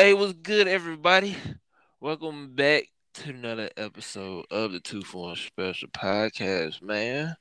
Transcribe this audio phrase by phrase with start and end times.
[0.00, 1.36] Hey, what's good, everybody?
[2.00, 7.36] Welcome back to another episode of the Two Form Special Podcast, man.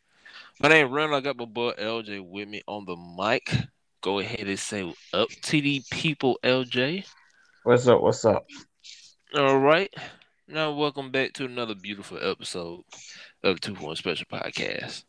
[0.59, 1.13] My name is Ren.
[1.13, 3.49] I got my boy LJ with me on the mic.
[4.01, 7.05] Go ahead and say up to the people, LJ.
[7.63, 8.01] What's up?
[8.01, 8.45] What's up?
[9.33, 9.93] All right.
[10.45, 12.81] Now, welcome back to another beautiful episode
[13.41, 15.05] of the Two Form Special Podcast.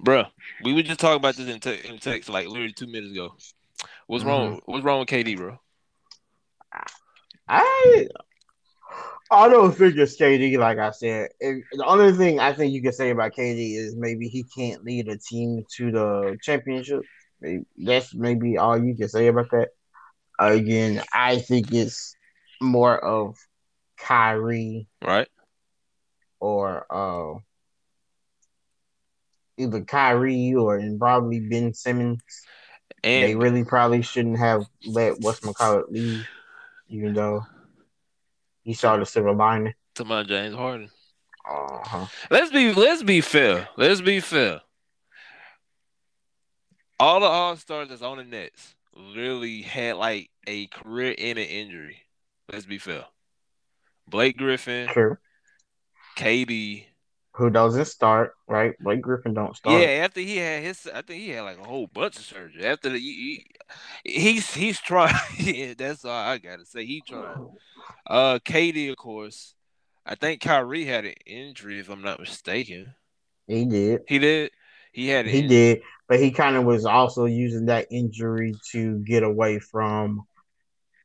[0.00, 0.30] Bruh,
[0.62, 3.34] we were just talking about this in, te- in text like literally two minutes ago.
[4.06, 4.58] What's wrong?
[4.58, 4.72] Mm-hmm.
[4.72, 5.58] What's wrong with KD, bro?
[7.48, 8.06] I
[9.30, 10.58] I don't think it's KD.
[10.58, 13.96] Like I said, It- the only thing I think you can say about KD is
[13.96, 17.02] maybe he can't lead a team to the championship.
[17.76, 19.70] That's maybe all you can say about that.
[20.38, 22.16] Again, I think it's
[22.60, 23.36] more of
[23.98, 25.28] Kyrie Right?
[26.40, 27.38] or uh,
[29.56, 32.20] either Kyrie or and probably Ben Simmons.
[33.26, 36.24] they really probably shouldn't have let whatchamacallit leave,
[36.88, 37.44] even though
[38.62, 39.74] he saw the silver lining.
[39.94, 40.90] to my James Harden.
[41.48, 42.06] Uh-huh.
[42.30, 43.68] Let's be let's be fair.
[43.76, 44.60] Let's be fair.
[46.98, 51.98] All the All Stars that's on the Nets literally had like a career ending injury.
[52.50, 53.04] Let's be fair.
[54.08, 55.16] Blake Griffin, True.
[56.16, 56.84] KD.
[57.36, 58.74] Who doesn't start, right?
[58.78, 59.80] Blake Griffin don't start.
[59.80, 62.64] Yeah, after he had his, I think he had like a whole bunch of surgery.
[62.64, 63.44] After the, he,
[64.04, 65.14] he- he's he's trying.
[65.38, 66.84] yeah, that's all I gotta say.
[66.84, 67.48] He trying.
[68.06, 69.54] Uh, KD, of course.
[70.06, 72.94] I think Kyrie had an injury, if I'm not mistaken.
[73.48, 74.02] He did.
[74.06, 74.50] He did.
[74.92, 75.26] He had.
[75.26, 75.82] He in- did.
[76.08, 80.26] But he kind of was also using that injury to get away from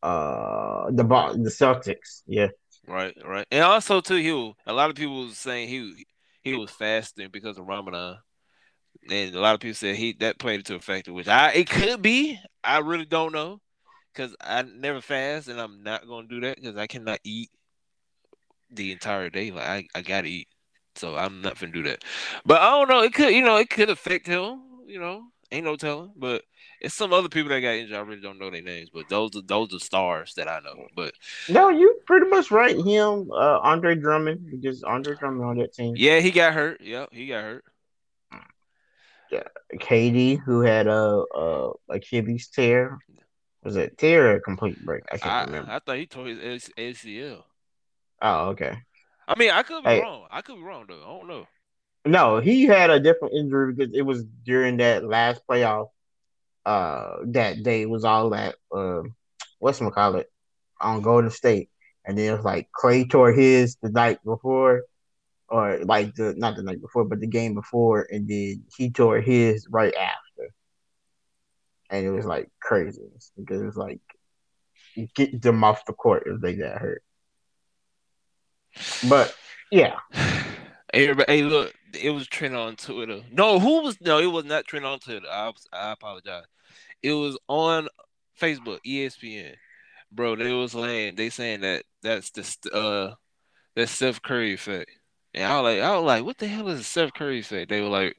[0.03, 2.21] uh the the Celtics.
[2.27, 2.49] Yeah.
[2.87, 6.05] Right, right, and also too, he was, a lot of people was saying he
[6.41, 8.17] he was fasting because of Ramadan,
[9.09, 11.69] and a lot of people said he that played into a factor, which I it
[11.69, 12.39] could be.
[12.63, 13.61] I really don't know,
[14.13, 17.49] because I never fast, and I'm not gonna do that because I cannot eat
[18.71, 19.51] the entire day.
[19.51, 20.47] Like I, I gotta eat,
[20.95, 22.03] so I'm not gonna do that.
[22.45, 23.01] But I don't know.
[23.01, 24.61] It could, you know, it could affect him.
[24.87, 26.11] You know, ain't no telling.
[26.15, 26.43] But
[26.81, 27.95] it's some other people that got injured.
[27.97, 30.87] I really don't know their names, but those are those are stars that I know.
[30.95, 31.13] But
[31.47, 32.75] No, you pretty much right.
[32.75, 35.95] Him, uh, Andre Drummond, because Andre Drummond on that team.
[35.97, 36.81] yeah, he got hurt.
[36.81, 37.63] Yep, he got hurt.
[39.31, 39.43] Yeah,
[39.75, 42.97] KD, who had a, a Achilles tear.
[43.63, 45.03] Was it tear or a complete break?
[45.11, 45.71] I can't I, remember.
[45.71, 47.43] I thought he tore his ACL.
[48.21, 48.75] oh, okay.
[49.27, 50.01] I mean, I could be Hey.
[50.01, 50.25] wrong.
[50.31, 50.95] I could be wrong though.
[51.03, 51.47] I don't know.
[52.05, 55.89] No, he had a different injury because it was during that last playoff.
[56.65, 58.55] Uh, that day was all that.
[58.71, 59.01] Uh,
[59.59, 60.31] what's call it
[60.79, 61.69] on Golden State,
[62.05, 64.83] and then it was like Klay tore his the night before,
[65.49, 69.19] or like the not the night before, but the game before, and then he tore
[69.19, 70.53] his right after,
[71.89, 73.01] and it was like crazy
[73.37, 73.99] because it was like
[74.95, 77.03] you get them off the court if they got hurt.
[79.09, 79.35] But
[79.71, 79.97] yeah,
[80.93, 83.21] Everybody, hey, look, it was trending on Twitter.
[83.31, 83.99] No, who was?
[84.01, 85.27] No, it was not trending on Twitter.
[85.29, 86.45] I, I apologize.
[87.03, 87.87] It was on
[88.39, 89.55] Facebook, ESPN,
[90.11, 90.35] bro.
[90.35, 93.15] They was saying they saying that that's the uh
[93.75, 94.91] that Steph Curry effect,
[95.33, 97.69] and I was like, I was like, what the hell is Steph Curry effect?
[97.69, 98.17] They were like,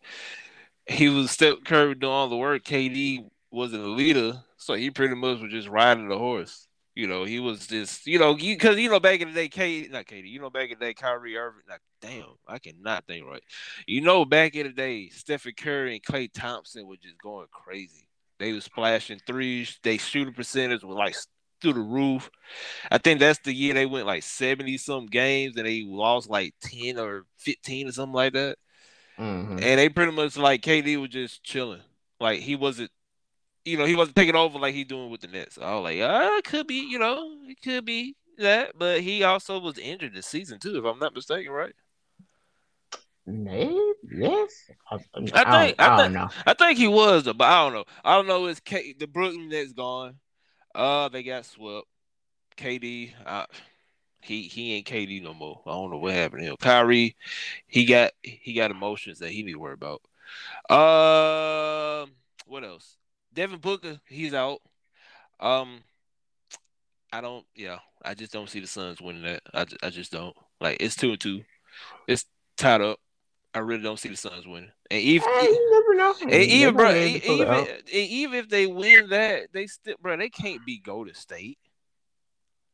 [0.86, 2.64] he was Steph Curry doing all the work.
[2.64, 6.68] KD wasn't a leader, so he pretty much was just riding the horse.
[7.00, 9.88] You know, he was just, you know, because you, know back in the day, K
[9.90, 13.24] not KD, you know back in the day, Kyrie Irving, like damn, I cannot think
[13.24, 13.42] right.
[13.86, 18.06] You know, back in the day, Stephen Curry and Klay Thompson were just going crazy.
[18.38, 19.78] They was splashing threes.
[19.82, 21.16] They shooting percentage was like
[21.62, 22.28] through the roof.
[22.90, 26.52] I think that's the year they went like seventy some games and they lost like
[26.60, 28.58] ten or fifteen or something like that.
[29.18, 29.52] Mhm.
[29.52, 31.80] And they pretty much like KD was just chilling.
[32.20, 32.90] Like he wasn't,
[33.64, 35.58] you know, he wasn't taking over like he doing with the Nets.
[35.60, 38.72] I was like, ah, it could be, you know, it could be that.
[38.78, 41.74] But he also was injured this season too, if I'm not mistaken, right?
[43.26, 43.74] Maybe
[44.12, 44.50] yes.
[44.90, 46.28] I, I, think- don't, I don't think- know.
[46.46, 47.84] I think he was, but I don't know.
[48.04, 48.46] I don't know.
[48.46, 50.16] It's K the Brooklyn Nets gone?
[50.74, 51.86] Uh, they got swept.
[52.56, 53.46] KD, uh,
[54.20, 55.62] he he ain't KD no more.
[55.66, 56.56] I don't know what happened to him.
[56.60, 57.16] Kyrie,
[57.66, 60.02] he got he got emotions that he need to worry about.
[60.70, 62.10] Um,
[62.46, 62.96] what else?
[63.32, 64.60] Devin Booker, he's out.
[65.38, 65.80] Um,
[67.12, 67.44] I don't.
[67.54, 69.42] Yeah, I just don't see the Suns winning that.
[69.54, 70.36] I, ju- I just don't.
[70.60, 71.42] Like it's two and two.
[72.06, 72.24] It's
[72.56, 72.98] tied up.
[73.52, 74.70] I really don't see the Suns winning.
[74.90, 76.14] And even Eh, you never know.
[76.22, 79.48] and even bro, be able to pull it even e- even if they win that,
[79.52, 81.58] they still bro, they can't beat Golden State.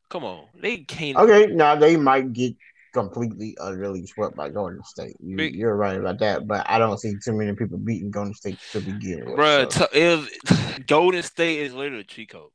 [0.09, 1.17] Come on, they can't.
[1.17, 2.55] Okay, now they might get
[2.93, 5.15] completely utterly swept by Golden State.
[5.19, 8.59] You, you're right about that, but I don't see too many people beating Golden State
[8.71, 9.35] to begin with.
[9.35, 9.87] Bro, so.
[9.93, 12.49] if Golden State is literally code.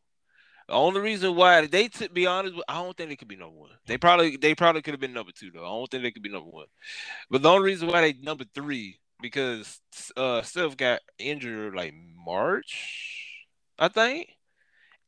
[0.69, 3.59] The only reason why they, to be honest, I don't think they could be number
[3.59, 3.71] one.
[3.87, 5.65] They probably, they probably could have been number two though.
[5.65, 6.67] I don't think they could be number one.
[7.31, 9.81] But the only reason why they number three because
[10.17, 11.95] uh Steph got injured like
[12.27, 13.47] March,
[13.79, 14.29] I think,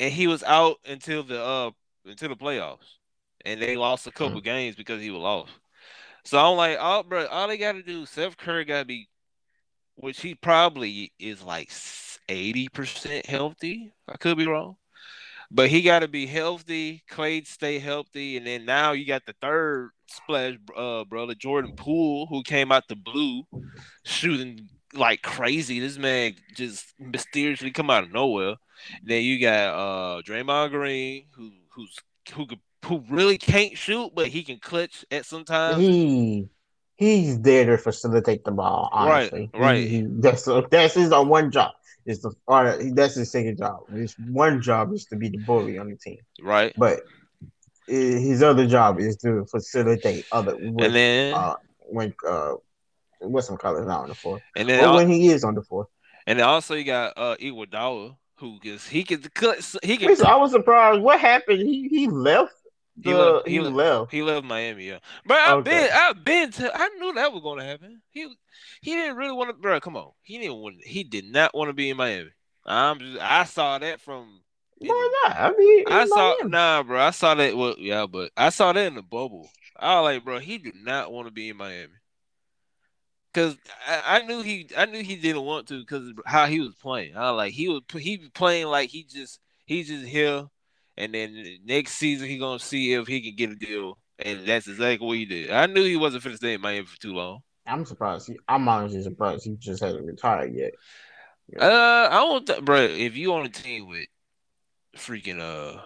[0.00, 1.70] and he was out until the uh
[2.06, 2.98] until the playoffs,
[3.44, 4.44] and they lost a couple mm-hmm.
[4.44, 5.50] games because he was off.
[6.24, 9.08] So I'm like, oh, bro, all they got to do, Steph Curry got to be,
[9.96, 11.70] which he probably is like
[12.28, 13.92] eighty percent healthy.
[14.08, 14.76] I could be wrong.
[15.50, 17.04] But he got to be healthy.
[17.10, 22.26] Klay stay healthy, and then now you got the third splash uh, brother Jordan Poole,
[22.26, 23.44] who came out the blue,
[24.04, 25.78] shooting like crazy.
[25.78, 28.56] This man just mysteriously come out of nowhere.
[29.02, 31.94] Then you got uh Draymond Green, who who's
[32.32, 35.78] who could who really can't shoot, but he can clutch at some times.
[35.78, 36.48] He
[36.96, 38.88] he's there to facilitate the ball.
[38.92, 39.76] Honestly, right, right.
[39.76, 41.72] He, he, that's that's his one job
[42.06, 43.88] is the or that's his second job.
[43.90, 46.18] His one job is to be the bully on the team.
[46.42, 46.74] Right.
[46.76, 47.00] But
[47.86, 52.54] his other job is to facilitate other with, and then uh, when uh
[53.20, 54.40] what's some colors not on the floor.
[54.56, 55.88] And then or when he is on the floor.
[56.26, 60.36] And then also you got uh Iguodala who gets he can cut he can I
[60.36, 61.60] was surprised what happened.
[61.60, 62.54] He he left
[62.96, 64.10] the, he, uh, left, he, he left.
[64.12, 64.98] He left Miami, yeah.
[65.26, 65.70] But I've okay.
[65.70, 66.70] been, I've been to.
[66.74, 68.00] I knew that was going to happen.
[68.10, 68.28] He,
[68.82, 69.80] he didn't really want to, bro.
[69.80, 70.76] Come on, he didn't want.
[70.84, 72.30] He did not want to be in Miami.
[72.64, 73.20] I'm just.
[73.20, 74.40] I saw that from.
[74.78, 75.36] Why not?
[75.36, 76.50] I mean, I saw Miami.
[76.50, 77.00] nah, bro.
[77.00, 77.56] I saw that.
[77.56, 79.48] Well, yeah, but I saw that in the bubble.
[79.76, 81.94] I was like, bro, he did not want to be in Miami.
[83.32, 86.76] Cause I, I, knew he, I knew he didn't want to because how he was
[86.76, 87.16] playing.
[87.16, 90.46] I was like, he was, he was playing like he just, he's just here
[90.96, 94.68] and then next season he gonna see if he can get a deal, and that's
[94.68, 95.50] exactly what he did.
[95.50, 97.40] I knew he wasn't finna stay in Miami for too long.
[97.66, 98.28] I'm surprised.
[98.28, 100.72] He, I'm honestly surprised he just hasn't retired yet.
[101.52, 101.64] Yeah.
[101.64, 102.80] Uh, I don't, th- bro.
[102.82, 104.06] If you on a team with
[104.96, 105.80] freaking uh,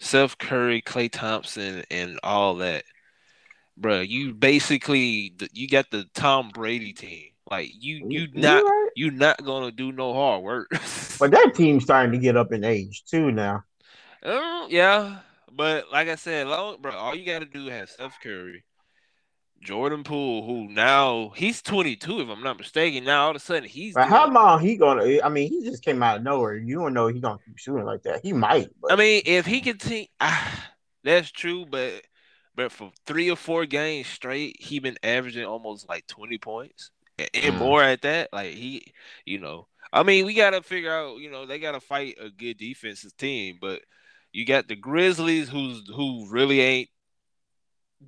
[0.00, 2.84] Steph Curry, Klay Thompson, and all that,
[3.76, 7.30] bro, you basically you got the Tom Brady team.
[7.50, 8.88] Like you, you not right.
[8.96, 10.68] you not gonna do no hard work.
[11.18, 13.64] but that team's starting to get up in age too now.
[14.24, 15.18] Um, yeah,
[15.52, 18.64] but like I said, bro, all you got to do is Steph Curry,
[19.62, 23.04] Jordan Poole, who now he's 22, if I'm not mistaken.
[23.04, 23.96] Now all of a sudden he's.
[23.96, 25.20] How long he gonna?
[25.22, 26.56] I mean, he just came out of nowhere.
[26.56, 28.20] You don't know he gonna keep shooting like that.
[28.22, 28.70] He might.
[28.80, 28.92] But...
[28.92, 30.70] I mean, if he continue, ah,
[31.04, 31.66] that's true.
[31.66, 32.02] But
[32.54, 37.28] but for three or four games straight, he been averaging almost like 20 points and,
[37.34, 37.58] and mm.
[37.58, 38.32] more at that.
[38.32, 38.92] Like he,
[39.24, 41.18] you know, I mean, we gotta figure out.
[41.18, 43.82] You know, they gotta fight a good defensive team, but
[44.34, 46.88] you got the Grizzlies, who's who really ain't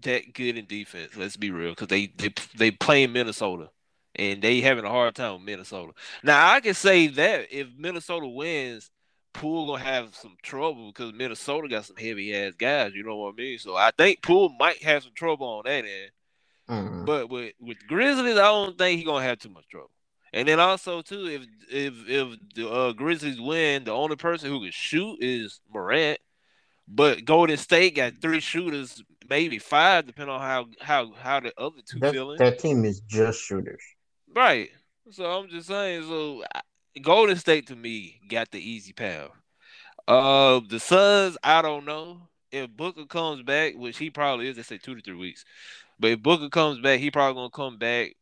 [0.02, 1.16] that good in defense.
[1.16, 3.70] Let's be real, because they they they play in Minnesota,
[4.16, 5.92] and they having a hard time with Minnesota.
[6.24, 8.90] Now I can say that if Minnesota wins,
[9.34, 12.92] Poole gonna have some trouble because Minnesota got some heavy ass guys.
[12.92, 13.58] You know what I mean?
[13.58, 16.10] So I think Poole might have some trouble on that end.
[16.68, 17.04] Mm-hmm.
[17.04, 19.90] But with with Grizzlies, I don't think he gonna have too much trouble.
[20.36, 24.60] And then also too, if if if the uh, Grizzlies win, the only person who
[24.60, 26.18] can shoot is Morant.
[26.86, 31.80] But Golden State got three shooters, maybe five, depending on how how how the other
[31.88, 32.36] two that, feeling.
[32.36, 33.82] That team is just shooters,
[34.34, 34.68] right?
[35.10, 36.02] So I'm just saying.
[36.02, 36.44] So
[37.00, 39.30] Golden State to me got the easy path.
[40.06, 44.56] Uh, the Suns, I don't know if Booker comes back, which he probably is.
[44.56, 45.46] They say two to three weeks,
[45.98, 48.16] but if Booker comes back, he probably gonna come back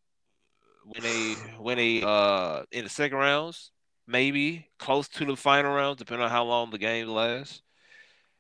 [0.85, 3.71] when they when they uh in the second rounds,
[4.07, 7.63] maybe close to the final rounds, depending on how long the game lasts.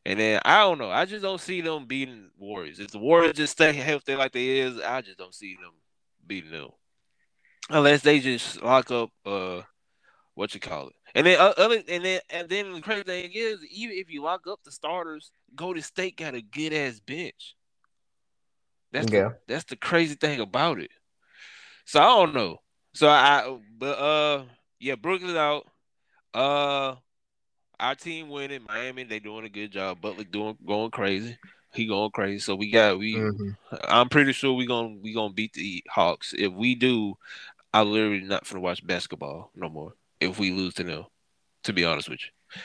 [0.07, 0.91] And then I don't know.
[0.91, 2.79] I just don't see them beating Warriors.
[2.79, 5.73] If the Warriors just stay healthy like they is, I just don't see them
[6.27, 6.71] beating them.
[7.71, 9.63] Unless they just lock up uh
[10.35, 10.95] what you call it.
[11.15, 14.23] And then uh, other and then and then the crazy thing is, even if you
[14.23, 17.57] lock up the starters, Golden State got a good ass bench.
[18.93, 19.29] That's yeah.
[19.29, 20.91] the, that's the crazy thing about it.
[21.85, 22.59] So I don't know.
[22.95, 24.45] So I but uh
[24.81, 25.67] yeah, Brooklyn out.
[26.33, 26.97] Uh
[27.81, 28.65] our team winning.
[28.67, 30.01] Miami, they doing a good job.
[30.01, 31.39] Butler doing going crazy.
[31.73, 32.39] He going crazy.
[32.39, 33.75] So we got we mm-hmm.
[33.89, 36.35] I'm pretty sure we gonna we gonna beat the Hawks.
[36.37, 37.15] If we do,
[37.73, 39.95] I literally not gonna watch basketball no more.
[40.21, 41.05] If we lose to them,
[41.65, 42.61] to be honest with you.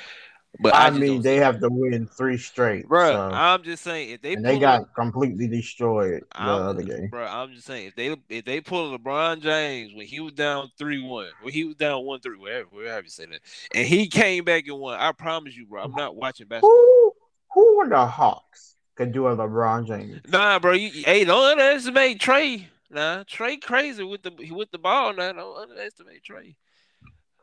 [0.61, 3.13] But I, I mean, they have to win three straight, bro.
[3.13, 3.21] So.
[3.33, 7.25] I'm just saying if they and they got completely destroyed the I'm, other game, bro.
[7.25, 11.01] I'm just saying if they if they pull LeBron James when he was down three
[11.01, 13.39] one, when he was down one three, wherever wherever you say that,
[13.73, 14.99] and he came back and won.
[14.99, 15.81] I promise you, bro.
[15.81, 16.69] I'm not watching basketball.
[16.71, 17.13] Who
[17.53, 20.19] who were the Hawks could do a LeBron James?
[20.27, 20.73] Nah, bro.
[20.73, 22.65] You, hey, don't underestimate Trae.
[22.91, 25.13] Nah, Trae crazy with the with the ball.
[25.13, 26.55] Nah, don't underestimate Trae.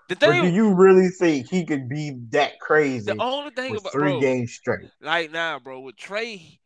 [0.09, 3.93] The thing, do you really think he could be that crazy the only thing about
[3.93, 4.89] three bro, games straight?
[5.01, 6.59] like now, bro, with Trae,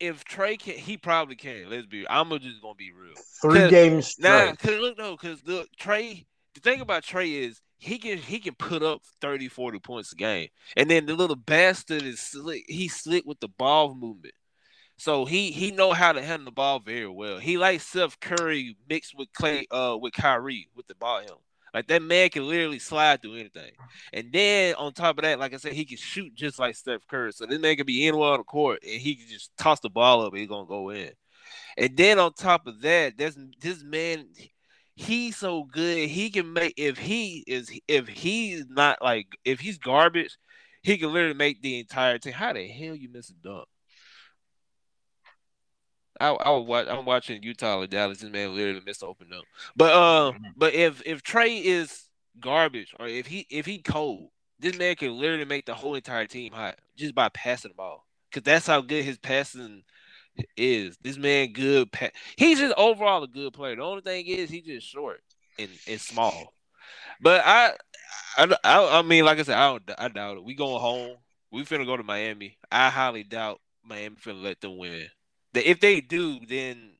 [0.00, 1.70] if Trae can, he probably can.
[1.70, 2.06] Let's be.
[2.08, 3.14] I'm just gonna be real.
[3.40, 4.58] Three games Nah, straight.
[4.58, 6.24] cause look, no, cause look, Trae.
[6.54, 10.16] The thing about Trae is he can he can put up 30, 40 points a
[10.16, 12.64] game, and then the little bastard is slick.
[12.68, 14.34] He's slick with the ball movement,
[14.96, 17.38] so he he know how to handle the ball very well.
[17.38, 21.20] He likes Seth Curry mixed with Klay, uh, with Kyrie with the ball.
[21.20, 21.36] Him
[21.76, 23.72] like that man can literally slide through anything,
[24.10, 27.06] and then on top of that, like I said, he can shoot just like Steph
[27.06, 27.34] Curry.
[27.34, 29.90] So this man can be anywhere on the court, and he can just toss the
[29.90, 31.10] ball up, and he's gonna go in.
[31.76, 34.26] And then on top of that, there's this man.
[34.94, 36.08] He's so good.
[36.08, 40.38] He can make if he is if he's not like if he's garbage,
[40.82, 42.32] he can literally make the entire team.
[42.32, 43.68] How the hell you miss a dunk?
[46.20, 48.18] I I watch, I'm watching Utah or Dallas.
[48.18, 49.44] This man literally missed the open dunk.
[49.74, 52.04] But uh, but if if Trae is
[52.40, 56.26] garbage or if he if he cold, this man can literally make the whole entire
[56.26, 58.06] team hot just by passing the ball.
[58.32, 59.82] Cause that's how good his passing
[60.56, 60.96] is.
[61.02, 61.90] This man good.
[61.92, 63.76] Pa- he's just overall a good player.
[63.76, 65.20] The only thing is he's just short
[65.58, 66.52] and, and small.
[67.20, 67.72] But I,
[68.36, 70.44] I, I, I mean, like I said, I don't, I doubt it.
[70.44, 71.16] We going home.
[71.50, 72.58] We finna go to Miami.
[72.70, 75.06] I highly doubt Miami finna let them win.
[75.64, 76.92] If they do, then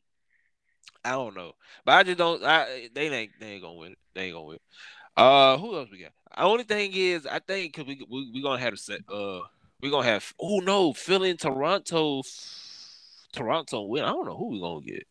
[1.04, 1.52] I don't know.
[1.84, 2.42] But I just don't.
[2.42, 3.96] I they ain't they ain't gonna win.
[4.14, 4.58] They ain't gonna win.
[5.16, 6.12] Uh, who else we got?
[6.36, 9.00] The only thing is, I think because we we we gonna have a set.
[9.08, 9.40] Uh,
[9.80, 10.32] we gonna have.
[10.40, 12.22] Oh no, Philly and Toronto.
[13.32, 14.04] Toronto win.
[14.04, 15.06] I don't know who we gonna get.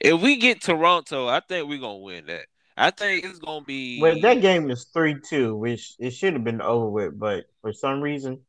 [0.00, 2.46] If we get Toronto, I think we gonna win that.
[2.76, 4.00] I think it's gonna be.
[4.00, 7.72] Well, that game is three two, which it should have been over with, but for
[7.72, 8.40] some reason,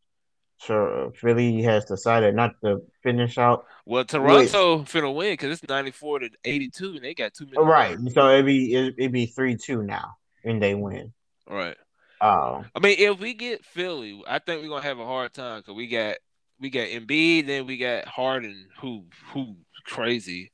[0.65, 3.65] sure, Philly has decided not to finish out.
[3.86, 7.46] well, Toronto finna win because it's ninety four to eighty two, and they got two
[7.46, 7.62] minutes.
[7.63, 11.13] Right, so it'd be it, it'd be three two now, and they win.
[11.50, 11.77] Right.
[12.22, 15.60] Uh, I mean, if we get Philly, I think we're gonna have a hard time
[15.60, 16.15] because we got
[16.60, 20.51] we got Embiid, then we got Harden, who who crazy.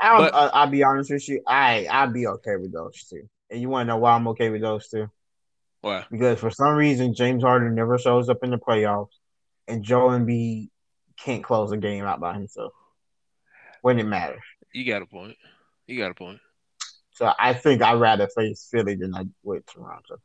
[0.00, 3.28] I'll, But- uh, I'll be honest with you, I I'll be okay with those two.
[3.50, 5.08] And you want to know why I'm okay with those two?
[5.82, 6.04] Why?
[6.10, 9.10] Because for some reason, James Harden never shows up in the playoffs,
[9.68, 10.68] and Joel Embiid
[11.18, 12.72] can't close a game out by himself
[13.82, 14.42] when it matters.
[14.72, 15.36] You got a point.
[15.86, 16.40] You got a point.
[17.10, 20.16] So I think I'd rather face Philly than I would Toronto.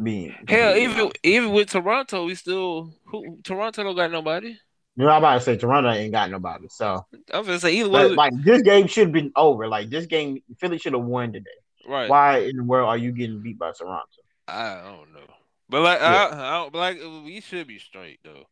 [0.00, 1.18] Being Hell, being even honest.
[1.22, 4.48] even with Toronto, we still who Toronto don't got nobody.
[4.48, 6.66] you know, I'm about to say Toronto ain't got nobody.
[6.68, 8.08] So, I'm gonna say either way.
[8.08, 9.66] like this game should have been over.
[9.68, 11.50] Like this game, Philly should have won today.
[11.88, 12.08] right.
[12.08, 14.06] Why in the world are you getting beat by Toronto?
[14.46, 15.26] I don't know.
[15.68, 16.28] But like, Yeah.
[16.32, 18.44] I, I don't, but like, we should be straight though.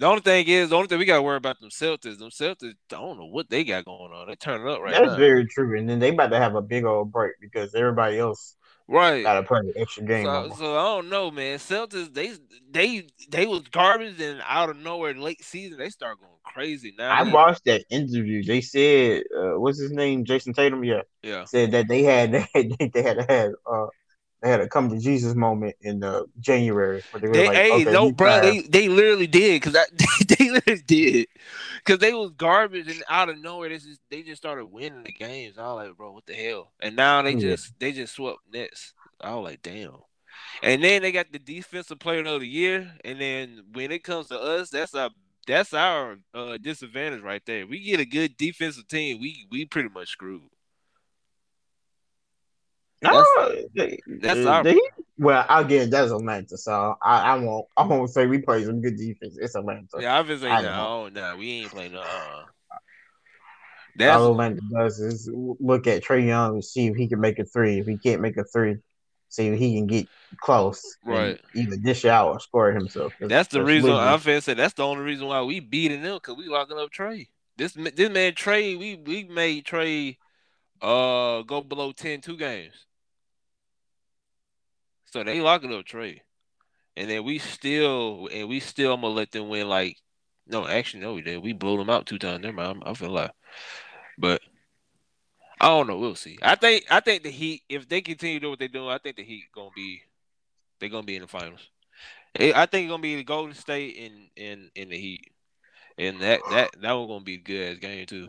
[0.00, 2.18] The only thing is, the only thing we gotta worry about them Celtics.
[2.18, 4.28] Them Celtics, I don't know what they got going on.
[4.28, 5.10] They turning up right That's now.
[5.10, 5.78] That's very true.
[5.78, 8.56] And then they about to have a big old break because everybody else
[8.88, 9.22] right.
[9.22, 10.24] got to play an extra game.
[10.24, 11.58] So, so I don't know, man.
[11.58, 12.32] Celtics, they
[12.70, 16.94] they they was garbage, and out of nowhere, late season, they start going crazy.
[16.96, 18.42] Now, I watched that interview.
[18.42, 20.82] They said, uh, "What's his name?" Jayson Tatum.
[20.82, 23.86] Yeah, yeah, said that they had they had, they had to have uh
[24.42, 27.64] they had a come to Jesus moment in uh, January where they were they like,
[27.64, 31.26] hey okay, no, bro, they they literally did because they, they literally did
[31.84, 35.12] because they was garbage, and out of nowhere, they just they just started winning the
[35.12, 35.58] games.
[35.58, 36.72] I was like, bro, what the hell?
[36.80, 37.36] And now they Yeah.
[37.36, 38.94] just they just swept Nets.
[39.20, 39.92] I was like, damn.
[40.62, 44.28] And then they got the defensive player of the year, and then when it comes
[44.28, 45.10] to us, that's our
[45.46, 47.66] that's our uh, disadvantage right there.
[47.66, 50.42] We get a good defensive team, we we pretty much screwed.
[53.02, 53.24] No,
[53.74, 54.64] they, that's our-
[55.18, 58.96] well, again, that's Atlanta, so I, I won't I won't say we play some good
[58.96, 59.36] defense.
[59.38, 59.86] It's Atlanta.
[60.00, 62.00] Yeah, I've been saying I no, no, we ain't playing no.
[62.00, 62.46] Uh, All
[63.96, 67.44] that's Atlanta does is look at Trae Young and see if he can make a
[67.44, 67.78] three.
[67.80, 68.76] If he can't make a three,
[69.28, 70.08] see if he can get
[70.40, 71.38] close, Right.
[71.54, 73.12] Either dish out or score himself.
[73.20, 76.36] That's the reason I'm finna say that's the only reason why we beating them because
[76.36, 77.28] we locking up Trae.
[77.56, 80.16] This this man Trae, we we made Trae
[80.80, 82.86] uh go below 10 two games.
[85.10, 86.20] So they locking up Trae.
[86.96, 89.96] And then we still and we still I'm gonna let them win like
[90.46, 91.42] no, actually no we did.
[91.42, 92.42] We blew them out two times.
[92.42, 92.82] Never mind.
[92.84, 93.30] I feel like
[94.18, 94.42] but
[95.60, 95.98] I don't know.
[95.98, 96.38] We'll see.
[96.42, 98.98] I think I think the Heat, if they continue to do what they're doing, I
[98.98, 100.02] think the Heat gonna be
[100.78, 101.68] they're gonna be in the finals.
[102.38, 105.32] I think it's gonna be the Golden State and in, in the Heat,
[105.98, 108.28] and that that that one gonna be good as game too.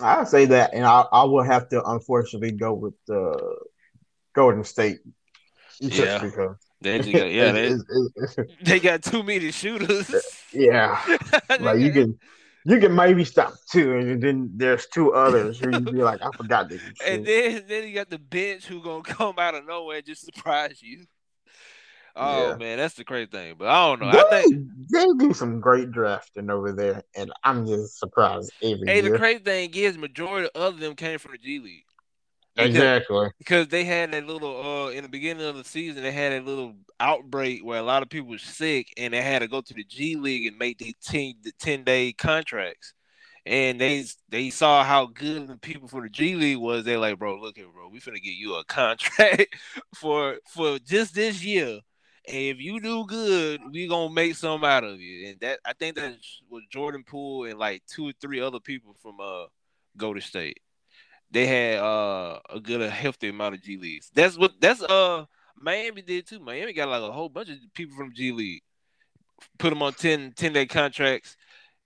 [0.00, 3.58] I'll say that, and I I will have to unfortunately go with the
[4.34, 5.00] Golden State.
[5.82, 6.18] Just Yeah.
[6.18, 6.56] because.
[6.80, 7.74] They got, yeah, they,
[8.62, 10.14] they got too many shooters.
[10.52, 11.04] yeah.
[11.60, 12.18] Like you can
[12.64, 16.30] you can maybe stop two, and then there's two others who you be like, I
[16.36, 16.80] forgot this.
[17.06, 20.24] And then then you got the bench who gonna come out of nowhere and just
[20.24, 21.06] surprise you.
[22.14, 22.56] Oh Yeah.
[22.56, 23.54] man, that's the crazy thing.
[23.58, 24.10] But I don't know.
[24.10, 28.86] they, I think they do some great drafting over there, and I'm just surprised every
[28.86, 29.18] hey, the year.
[29.18, 31.84] crazy thing is majority of them came from the G League.
[32.58, 33.28] Because- exactly.
[33.38, 36.40] because they had that little uh in the beginning of the season they had a
[36.42, 39.74] little outbreak where a lot of people were sick and they had to go to
[39.74, 42.92] the G League and make the 10 the 10 day contracts.
[43.46, 46.84] And they they saw how good the people for the G League was.
[46.84, 49.54] They like, bro, look here, bro, we finna get you a contract
[49.94, 51.80] for for just this year.
[52.26, 55.28] And if you do good, we gonna make some out of you.
[55.28, 56.14] And that I think that
[56.50, 59.44] was Jordan Poole and like two or three other people from uh
[59.96, 60.60] Golden State
[61.30, 64.10] they had uh a good a healthy amount of G leagues.
[64.14, 65.26] That's what that's uh
[65.60, 66.40] Miami did too.
[66.40, 68.62] Miami got like a whole bunch of people from G League,
[69.58, 71.36] put them on 10, 10 day contracts,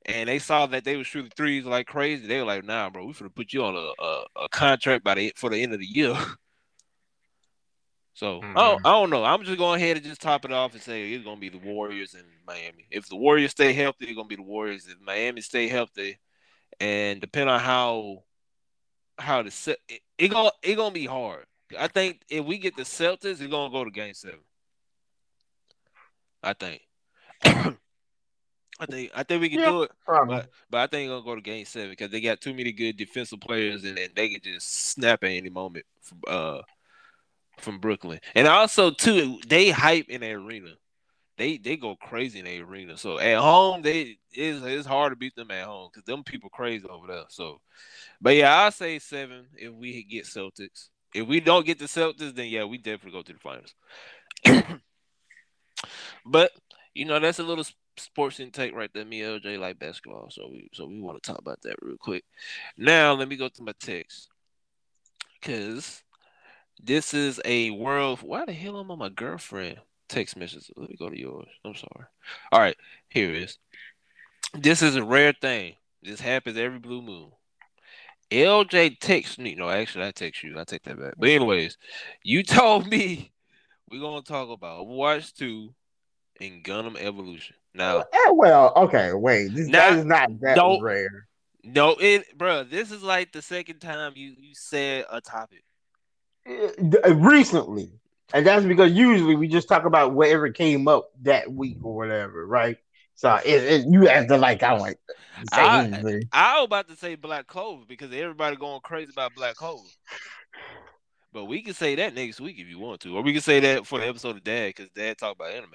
[0.07, 2.27] and they saw that they were shooting threes like crazy.
[2.27, 5.15] They were like, "Nah, bro, we're gonna put you on a, a, a contract by
[5.15, 6.15] the for the end of the year."
[8.15, 9.25] so I, don't, I don't know.
[9.25, 11.59] I'm just going ahead and just top it off and say it's gonna be the
[11.59, 12.87] Warriors and Miami.
[12.91, 14.87] If the Warriors stay healthy, it's gonna be the Warriors.
[14.87, 16.19] If Miami stay healthy,
[16.81, 18.25] and depending on how
[19.19, 21.45] how the Se- it, it gonna it gonna be hard.
[21.79, 24.41] I think if we get the Celtics, it's gonna go to Game Seven.
[26.43, 26.83] I think.
[27.45, 29.67] I think I think we can Yeah.
[29.71, 30.37] do it, Probably.
[30.37, 32.73] but but I think it's gonna go to Game Seven because they got too many
[32.73, 36.63] good defensive players and, and they can just snap at any moment from uh
[37.59, 38.19] from Brooklyn.
[38.35, 40.71] And also too, they hype in the arena.
[41.43, 42.97] They they go crazy in the arena.
[42.97, 46.49] So at home, they it's, it's hard to beat them at home because them people
[46.49, 47.25] crazy over there.
[47.31, 47.61] So,
[48.21, 50.91] but yeah, I'll say seven if we get Celtics.
[51.13, 53.75] If we don't get the Celtics, then yeah, we definitely go to the finals.
[56.25, 56.53] but
[56.95, 59.05] you know, that's a little sports intake right there.
[59.05, 62.23] Me LJ like basketball, so we so we want to talk about that real quick.
[62.77, 64.29] Now let me go to my text
[65.41, 66.05] because
[66.81, 68.21] this is a world.
[68.23, 69.81] Why the hell am I my girlfriend
[70.13, 70.71] text messages?
[70.77, 71.49] Let me go to yours.
[71.65, 72.07] I'm sorry.
[72.53, 72.77] All right,
[73.09, 73.59] here it is.
[74.55, 75.75] This is a rare thing.
[76.03, 77.31] This happens every blue moon.
[78.31, 79.55] LJ texts me.
[79.55, 80.59] No, actually, I text you.
[80.59, 81.15] I take that back.
[81.19, 81.77] But anyways,
[82.23, 83.33] you told me
[83.91, 85.75] we're gonna talk about Overwatch 2
[86.41, 87.57] and Gundam Evolution.
[87.75, 89.55] Now, Eh, well, okay, wait.
[89.55, 91.29] This Now- that is not that don't- rare.
[91.63, 92.65] no, it, bro.
[92.65, 95.63] This is like the second time you you said a topic.
[96.47, 97.93] Eh, Recently,
[98.33, 102.47] and that's because usually we just talk about whatever came up that week or whatever,
[102.47, 102.77] right?
[103.15, 104.99] So it, it, you have to like, I like
[105.53, 105.89] I-
[106.33, 109.83] I was about to say Black Clover because everybody going crazy about Black Clover.
[111.33, 113.61] But we can say that next week if you want to, or we can say
[113.61, 115.71] that for the episode of Dad because Dad talked about anime.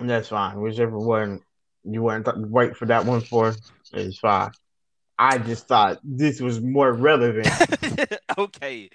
[0.00, 0.60] That's fine.
[0.60, 1.40] Whichever one
[1.84, 3.54] you want to wait for that one for
[3.92, 4.50] is fine.
[5.18, 7.48] I just thought this was more relevant
[8.38, 8.90] okay.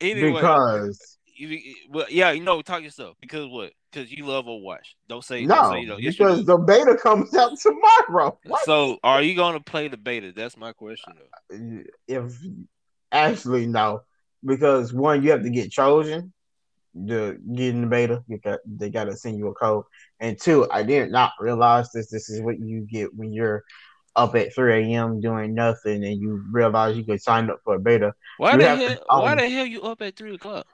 [0.00, 3.72] Anyway, because you, well, yeah, you know, talk yourself because what?
[3.92, 4.94] Because you love Overwatch.
[5.08, 6.02] Don't say no, Don't say you don't.
[6.02, 8.38] Yes, because the beta comes out tomorrow.
[8.44, 8.64] What?
[8.64, 10.32] So, are you gonna play the beta?
[10.34, 11.14] That's my question.
[11.50, 11.82] Though.
[12.06, 12.34] if
[13.12, 14.02] actually no,
[14.44, 16.32] because one you have to get chosen
[17.06, 18.22] to get in the beta.
[18.28, 19.84] You got they got to send you a code,
[20.20, 22.10] and two, I did not realize this.
[22.10, 23.62] This is what you get when you're
[24.16, 25.20] up at 3 a.m.
[25.20, 28.12] doing nothing, and you realize you could sign up for a beta.
[28.38, 29.04] Why You the have to- hell?
[29.22, 30.66] why um, the hell you up at three o'clock?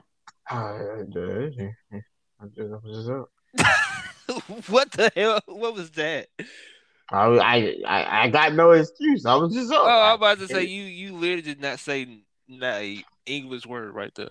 [0.50, 3.30] Uh, I just- I was just up.
[4.68, 5.40] what the hell?
[5.46, 6.28] What was that?
[7.10, 9.26] I, I I I got no excuse.
[9.26, 9.82] I was just up.
[9.84, 10.84] Oh, I'm about to say you.
[10.84, 14.30] You literally did not say not a English word right there.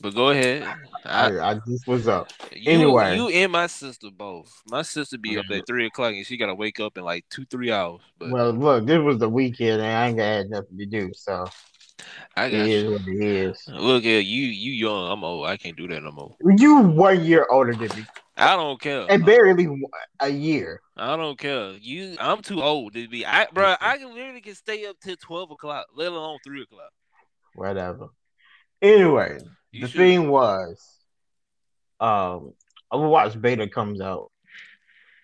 [0.00, 0.64] But go ahead.
[1.04, 2.28] I, I, I just was up.
[2.54, 3.16] you, anyway.
[3.16, 4.52] you and my sister both.
[4.66, 7.44] My sister be up at three o'clock and she gotta wake up in like two,
[7.44, 8.00] three hours.
[8.18, 11.46] But Well, look, this was the weekend, and I ain't gonna nothing to do, so
[12.36, 12.92] I got is you.
[12.92, 13.62] what it is.
[13.68, 14.42] Look at you.
[14.46, 15.10] You young.
[15.12, 15.46] I'm old.
[15.46, 16.34] I can't do that no more.
[16.56, 19.06] You one year older than me, I don't care.
[19.10, 19.68] and barely
[20.20, 20.80] a year.
[20.96, 21.72] I don't care.
[21.72, 23.24] You, I'm too old to be.
[23.26, 26.90] I, bro, I can literally can stay up till twelve o'clock, let alone three o'clock.
[27.54, 28.08] Whatever.
[28.80, 29.38] Anyway,
[29.70, 30.82] You the should- thing was,
[32.00, 32.52] um,
[32.92, 34.30] Overwatch beta comes out.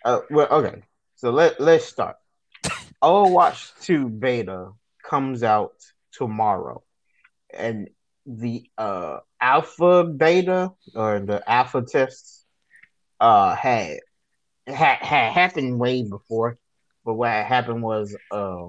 [0.05, 0.83] Uh, well, okay.
[1.17, 2.17] So let let's start.
[3.03, 4.71] Overwatch Two beta
[5.03, 5.73] comes out
[6.19, 6.83] tomorrow,
[7.53, 7.89] and
[8.27, 12.47] the uh alpha beta or the alpha tests
[13.21, 13.99] uh had
[14.67, 16.59] had had happened way before,
[17.05, 18.67] but what had happened was uh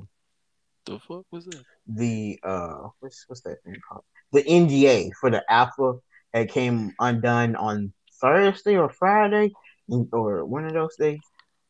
[0.86, 1.66] the fuck was that?
[1.88, 4.04] the uh what's what's that thing called?
[4.34, 5.94] The NDA for the alpha
[6.34, 9.52] that came undone on Thursday or Friday
[10.12, 11.20] or one of those days.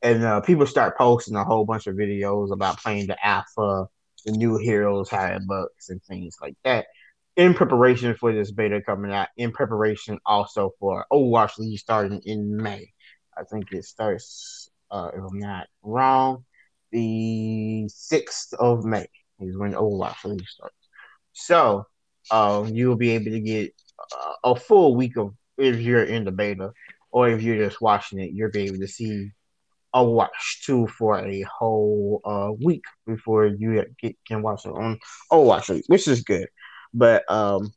[0.02, 3.88] and uh, people start posting a whole bunch of videos about playing the alpha,
[4.26, 6.88] the new heroes, how it looks, and things like that.
[7.36, 12.58] In preparation for this beta coming out, in preparation also for Overwatch League starting in
[12.58, 12.92] May.
[13.38, 16.44] I think it starts, uh, if I'm not wrong,
[16.92, 19.08] the 6th of May
[19.40, 20.76] is when Overwatch League starts.
[21.32, 21.86] So
[22.32, 26.26] uh, you will be able to get uh, a full week of if you're in
[26.26, 26.72] the beta
[27.12, 29.30] or if you're just watching it, you'll be able to see
[29.94, 35.00] Overwatch 2 for a whole uh, week before you get, can watch it on
[35.32, 36.48] oh Overwatch, which is good.
[36.94, 37.72] But um,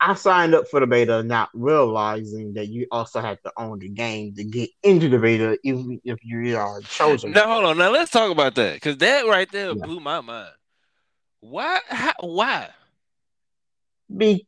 [0.00, 3.88] I signed up for the beta not realizing that you also have to own the
[3.90, 7.32] game to get into the beta, even if you are chosen.
[7.32, 7.78] Now hold on.
[7.78, 9.84] Now let's talk about that because that right there yeah.
[9.84, 10.52] blew my mind.
[11.40, 11.80] Why?
[11.88, 12.70] How, why?
[14.14, 14.46] Be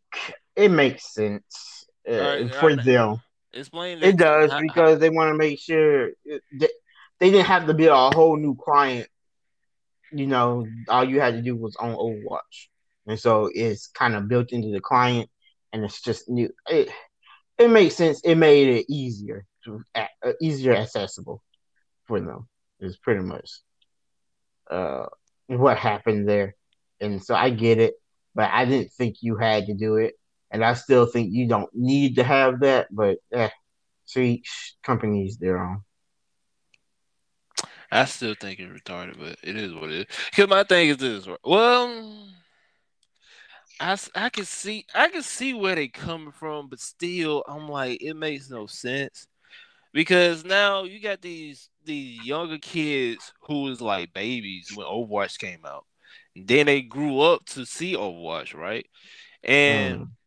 [0.57, 2.85] it makes sense uh, right, for right.
[2.85, 3.23] them.
[3.53, 4.03] Explain.
[4.03, 6.69] It does because they want to make sure they,
[7.21, 9.07] they didn't have to build a whole new client.
[10.13, 12.69] You know, all you had to do was on Overwatch,
[13.07, 15.29] and so it's kind of built into the client,
[15.73, 16.51] and it's just new.
[16.69, 16.91] It
[17.59, 18.21] it makes sense.
[18.23, 21.43] It made it easier to uh, easier accessible
[22.05, 22.49] for them.
[22.81, 23.51] Is pretty much
[24.71, 25.07] uh
[25.47, 26.55] what happened there,
[27.01, 27.95] and so I get it,
[28.35, 30.15] but I didn't think you had to do it
[30.53, 33.51] and I still think you don't need to have that, but eh,
[34.11, 35.83] to each company's their own.
[37.93, 40.17] I still think it's retarded, but it is what it is.
[40.31, 42.29] Because my thing is this: well,
[43.81, 48.03] I, I can see I can see where they coming from, but still, I'm like,
[48.03, 49.27] it makes no sense
[49.93, 55.65] because now you got these these younger kids who was like babies when Overwatch came
[55.67, 55.87] out.
[56.37, 58.87] And then they grew up to see Overwatch, right?
[59.45, 60.22] And mm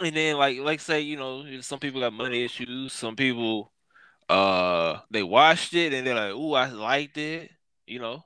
[0.00, 3.72] and then like like say you know some people got money issues some people
[4.28, 7.50] uh they watched it and they're like oh i liked it
[7.86, 8.24] you know?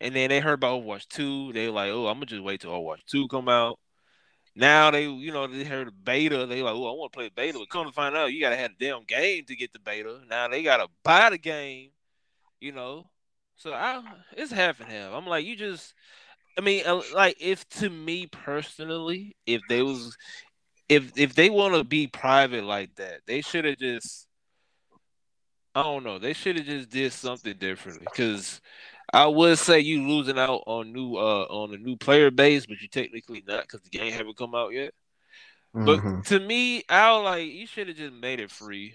[0.00, 2.70] And then they heard about overwatch 2 they like oh i'm gonna just wait till
[2.70, 3.78] overwatch 2 come out.
[4.54, 7.58] Now they you know they heard beta they like oh i want to play beta
[7.58, 10.20] but come to find out you gotta have the damn game to get the beta.
[10.28, 11.90] Now they gotta buy the game
[12.60, 13.06] you know?
[13.56, 14.02] So i
[14.36, 15.12] it's half and half.
[15.12, 15.94] I'm like you just
[16.58, 20.16] I mean, uh, like if to me personally, if they was
[20.92, 24.26] if if they want to be private like that, they should have just
[25.74, 26.18] I don't know.
[26.18, 28.60] They should have just did something differently because
[29.12, 32.80] I would say you losing out on new uh on a new player base, but
[32.80, 34.92] you technically not because the game haven't come out yet.
[35.74, 35.86] Mm-hmm.
[36.16, 38.94] But to me, I was like you should have just made it free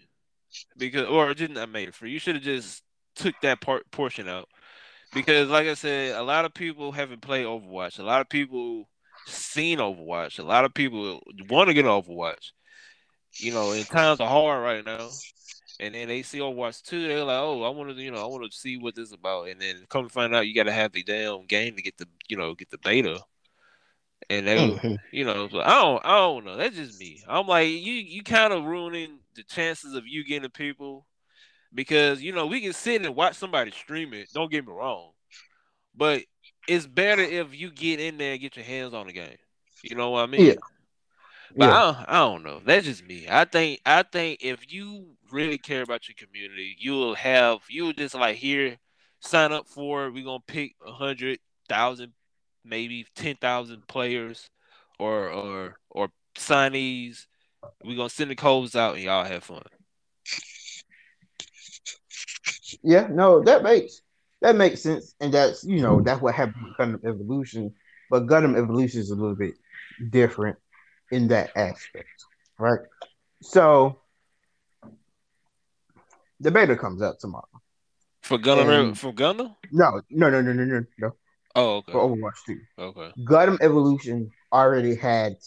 [0.77, 2.11] because or didn't not made it free.
[2.11, 2.83] You should have just
[3.15, 4.47] took that part portion out
[5.15, 7.97] because like I said, a lot of people haven't played Overwatch.
[7.97, 8.87] A lot of people
[9.27, 10.39] seen Overwatch.
[10.39, 12.51] A lot of people want to get Overwatch.
[13.33, 15.09] You know, and times are hard right now.
[15.79, 18.25] And then they see Overwatch 2, they're like, oh, I want to, you know, I
[18.25, 19.49] want to see what this is about.
[19.49, 21.97] And then come to find out you got to have the damn game to get
[21.97, 23.19] the, you know, get the beta.
[24.29, 24.95] And they, mm-hmm.
[25.11, 26.57] you know, so I don't, I don't know.
[26.57, 27.23] That's just me.
[27.27, 31.05] I'm like, you, you kind of ruining the chances of you getting people
[31.73, 34.29] because you know we can sit and watch somebody stream it.
[34.33, 35.11] Don't get me wrong,
[35.95, 36.23] but
[36.67, 39.37] it's better if you get in there and get your hands on the game.
[39.83, 40.45] You know what I mean?
[40.45, 40.53] Yeah.
[41.55, 41.75] But yeah.
[41.75, 42.61] I, don't, I don't know.
[42.65, 43.25] That's just me.
[43.29, 48.15] I think I think if you really care about your community, you'll have you'll just
[48.15, 48.77] like here,
[49.21, 50.13] sign up for it.
[50.13, 52.13] We're gonna pick a hundred thousand,
[52.65, 54.49] maybe ten thousand players,
[54.99, 57.27] or or or signees.
[57.83, 59.63] We're gonna send the codes out and y'all have fun.
[62.83, 64.01] Yeah, no, that makes
[64.41, 67.73] that makes sense, and that's you know that's what happened with Gundam Evolution.
[68.09, 69.55] But Gundam Evolution is a little bit
[70.09, 70.57] different
[71.11, 72.07] in that aspect,
[72.57, 72.79] right?
[73.41, 73.99] So
[76.39, 77.47] the beta comes out tomorrow
[78.21, 78.89] for Gundam.
[78.89, 79.55] And, for Gundam?
[79.71, 81.11] No, no, no, no, no, no, no.
[81.55, 81.93] Oh, okay.
[81.93, 82.59] For Overwatch 2.
[82.77, 83.13] Okay.
[83.23, 85.37] Gundam Evolution already had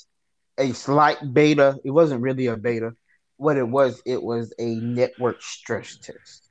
[0.59, 1.79] a slight beta.
[1.85, 2.93] It wasn't really a beta.
[3.37, 6.50] What it was, it was a network stress test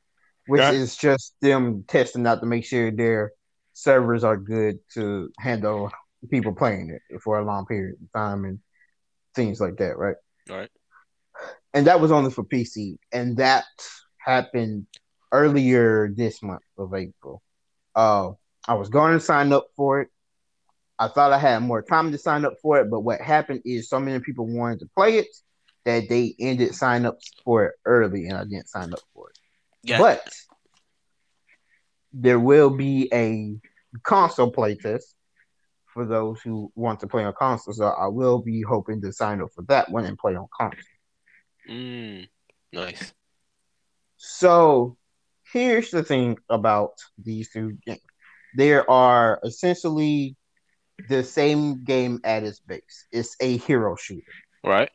[0.50, 0.72] which yeah.
[0.72, 3.32] is just them testing out to make sure their
[3.74, 5.92] servers are good to handle
[6.32, 8.60] people playing it for a long period of time and
[9.36, 10.16] things like that, right?
[10.50, 10.70] Right.
[11.76, 13.66] And that was only for PC, and that
[14.18, 14.88] happened
[15.32, 17.44] earlier this month of April.
[17.96, 18.32] Uh,
[18.68, 20.10] I was going to sign up for it.
[20.98, 23.88] I thought I had more time to sign up for it, but what happened is
[23.88, 25.28] so many people wanted to play it
[25.86, 29.38] that they ended sign ups for it early, and I didn't sign up for it.
[29.84, 29.98] Yeah.
[30.00, 30.30] But
[32.13, 33.60] there will be a
[34.04, 35.04] console playtest
[35.94, 37.74] for those who want to play on console.
[37.74, 40.84] So I will be hoping to sign up for that one and play on console.
[41.70, 42.28] Mm,
[42.74, 43.13] nice.
[44.18, 44.98] So
[45.52, 48.02] here's the thing about these two games.
[48.56, 50.36] There are essentially
[51.08, 53.08] the same game at its base.
[53.12, 54.34] It's a hero shooter.
[54.63, 54.92] Right.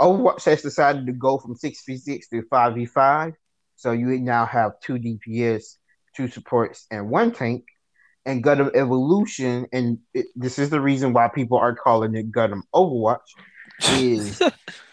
[0.00, 3.34] Overwatch has decided to go from 6v6 to 5v5.
[3.76, 5.76] So you now have two DPS,
[6.16, 7.64] two supports, and one tank.
[8.26, 12.62] And Gundam Evolution, and it, this is the reason why people are calling it Gundam
[12.74, 13.18] Overwatch,
[13.98, 14.40] is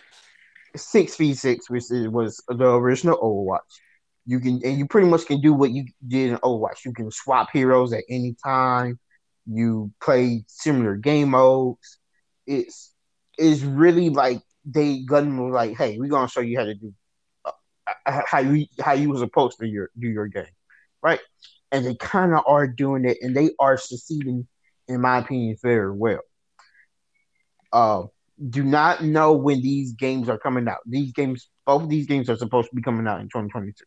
[0.75, 3.59] 6v6, which is, was the original Overwatch.
[4.25, 6.85] You can and you pretty much can do what you did in Overwatch.
[6.85, 8.99] You can swap heroes at any time.
[9.45, 11.97] You play similar game modes.
[12.45, 12.93] It's
[13.37, 16.93] it's really like they Gundam was like, hey, we're gonna show you how to do
[17.45, 17.51] uh,
[18.05, 20.45] how you how you was supposed to your, do your game,
[21.01, 21.19] right?
[21.71, 24.47] And they kind of are doing it, and they are succeeding,
[24.87, 26.21] in my opinion, very well.
[27.71, 28.03] Uh,
[28.49, 30.79] do not know when these games are coming out.
[30.85, 33.85] These games, both of these games are supposed to be coming out in 2022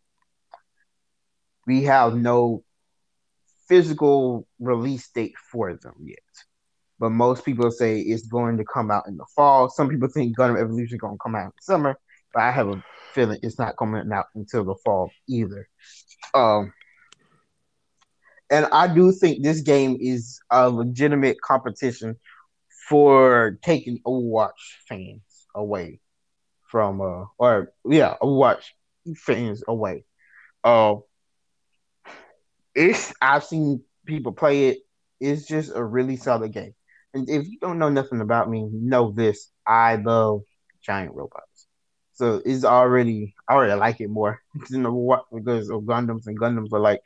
[1.66, 2.62] we have no
[3.68, 6.18] physical release date for them yet.
[7.04, 9.68] But most people say it's going to come out in the fall.
[9.68, 11.98] Some people think Gundam Evolution is going to come out in summer,
[12.32, 15.68] but I have a feeling it's not coming out until the fall either.
[16.32, 16.72] Um,
[18.48, 22.16] and I do think this game is a legitimate competition
[22.88, 24.52] for taking Overwatch
[24.88, 25.20] fans
[25.54, 26.00] away
[26.70, 28.62] from, uh, or yeah, Overwatch
[29.14, 30.06] fans away.
[30.64, 30.94] Uh,
[32.74, 34.78] it's I've seen people play it.
[35.20, 36.74] It's just a really solid game.
[37.14, 40.42] And if you don't know nothing about me, know this: I love
[40.82, 41.68] giant robots.
[42.14, 46.38] So it's already I already like it more than the what because of Gundams and
[46.40, 47.02] Gundams are like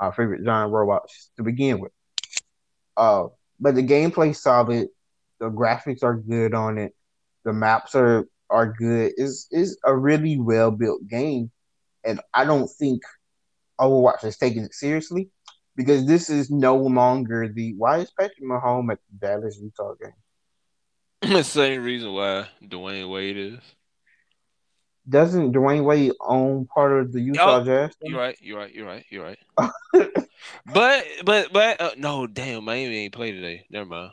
[0.00, 1.92] our favorite giant robots to begin with.
[2.96, 3.26] Uh,
[3.60, 4.88] but the gameplay solid,
[5.40, 6.92] the graphics are good on it,
[7.44, 9.12] the maps are are good.
[9.16, 11.50] It's is a really well built game,
[12.04, 13.02] and I don't think
[13.80, 15.30] Overwatch is taking it seriously
[15.76, 20.12] because this is no longer the why is Patrick Mahomes at the Dallas Utah game?
[21.32, 23.60] the same reason why Dwyane Wade is.
[25.08, 27.94] Doesn't Dwyane Wade own part of the Utah oh, Jazz?
[28.02, 28.38] You're right.
[28.40, 28.74] You're right.
[28.74, 29.04] You're right.
[29.10, 29.38] You're right.
[30.72, 33.64] but but but uh, no, damn, Miami ain't play today.
[33.70, 34.12] Never mind.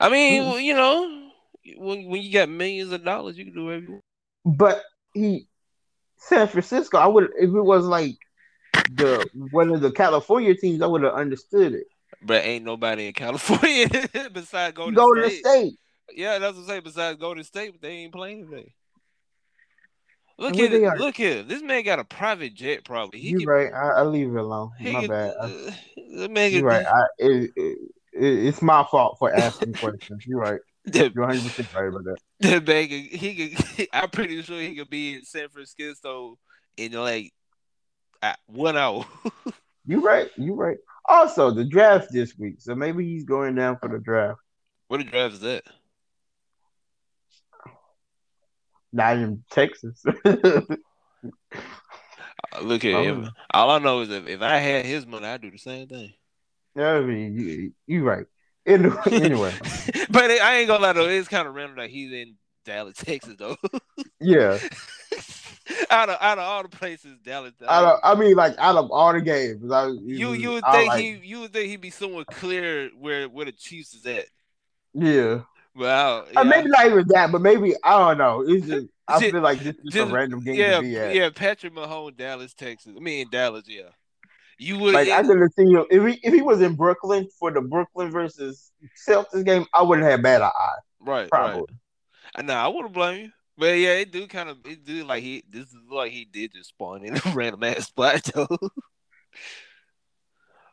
[0.00, 0.62] I mean, mm.
[0.62, 1.30] you know,
[1.76, 4.04] when when you got millions of dollars, you can do whatever you want.
[4.58, 5.48] But he,
[6.16, 8.16] San Francisco, I would if it was like
[8.94, 11.86] the one of the California teams, I would have understood it.
[12.22, 13.88] But ain't nobody in California
[14.32, 15.44] besides Golden Go State.
[15.44, 15.74] state.
[16.14, 16.82] Yeah, that's what I'm saying.
[16.84, 18.72] Besides Golden State, they ain't playing today.
[20.38, 20.98] Look at it.
[20.98, 21.42] Look here.
[21.42, 22.84] This man got a private jet.
[22.84, 23.18] Probably.
[23.18, 23.72] He You're right.
[23.72, 24.70] I, I leave it alone.
[24.78, 25.34] He my bad.
[25.38, 26.86] Uh, man You're right.
[26.86, 27.78] I, it, it,
[28.12, 30.24] it's my fault for asking questions.
[30.26, 30.60] You're right.
[30.92, 32.16] You're 100 percent right about that.
[32.40, 33.88] The man, he could.
[33.92, 36.38] I'm pretty sure he could be in San Francisco
[36.76, 37.32] in like
[38.22, 39.06] at one hour.
[39.86, 40.30] you right.
[40.36, 40.78] You right.
[41.06, 44.40] Also, the draft this week, so maybe he's going down for the draft.
[44.88, 45.64] What the draft is that?
[48.92, 50.04] Not in Texas.
[52.52, 53.30] Uh, look at him.
[53.52, 56.12] All I know is if, if I had his money, I'd do the same thing.
[56.76, 58.26] Yeah, I mean, you, you right.
[58.66, 59.54] Anyway, anyway.
[60.10, 63.34] but I ain't gonna lie though, it's kind of random that he's in Dallas, Texas
[63.38, 63.56] though.
[64.20, 64.58] yeah.
[65.90, 67.52] out of out of all the places, Dallas.
[67.66, 70.88] Out of, I mean, like out of all the games, I, you you would think
[70.88, 74.26] like, he you would think he'd be somewhere clear where where the Chiefs is at.
[74.94, 75.40] Yeah.
[75.74, 76.40] Well, yeah.
[76.40, 78.44] Uh, maybe not even that, but maybe I don't know.
[78.46, 81.14] It's just I feel like this is just, a random game yeah, to be at.
[81.14, 82.94] Yeah, Patrick Mahomes, Dallas, Texas.
[82.96, 83.90] I mean Dallas, yeah.
[84.58, 87.28] You would like I could have seen him if he if he was in Brooklyn
[87.38, 88.72] for the Brooklyn versus
[89.08, 89.66] Celtics game.
[89.72, 90.78] I wouldn't have bad eye.
[91.00, 91.66] Right, probably.
[92.36, 92.44] Right.
[92.44, 93.30] Nah, I wouldn't blame you.
[93.58, 96.52] But yeah, it do kind of it do like he this is like he did
[96.52, 98.46] just spawn in a random ass spot though.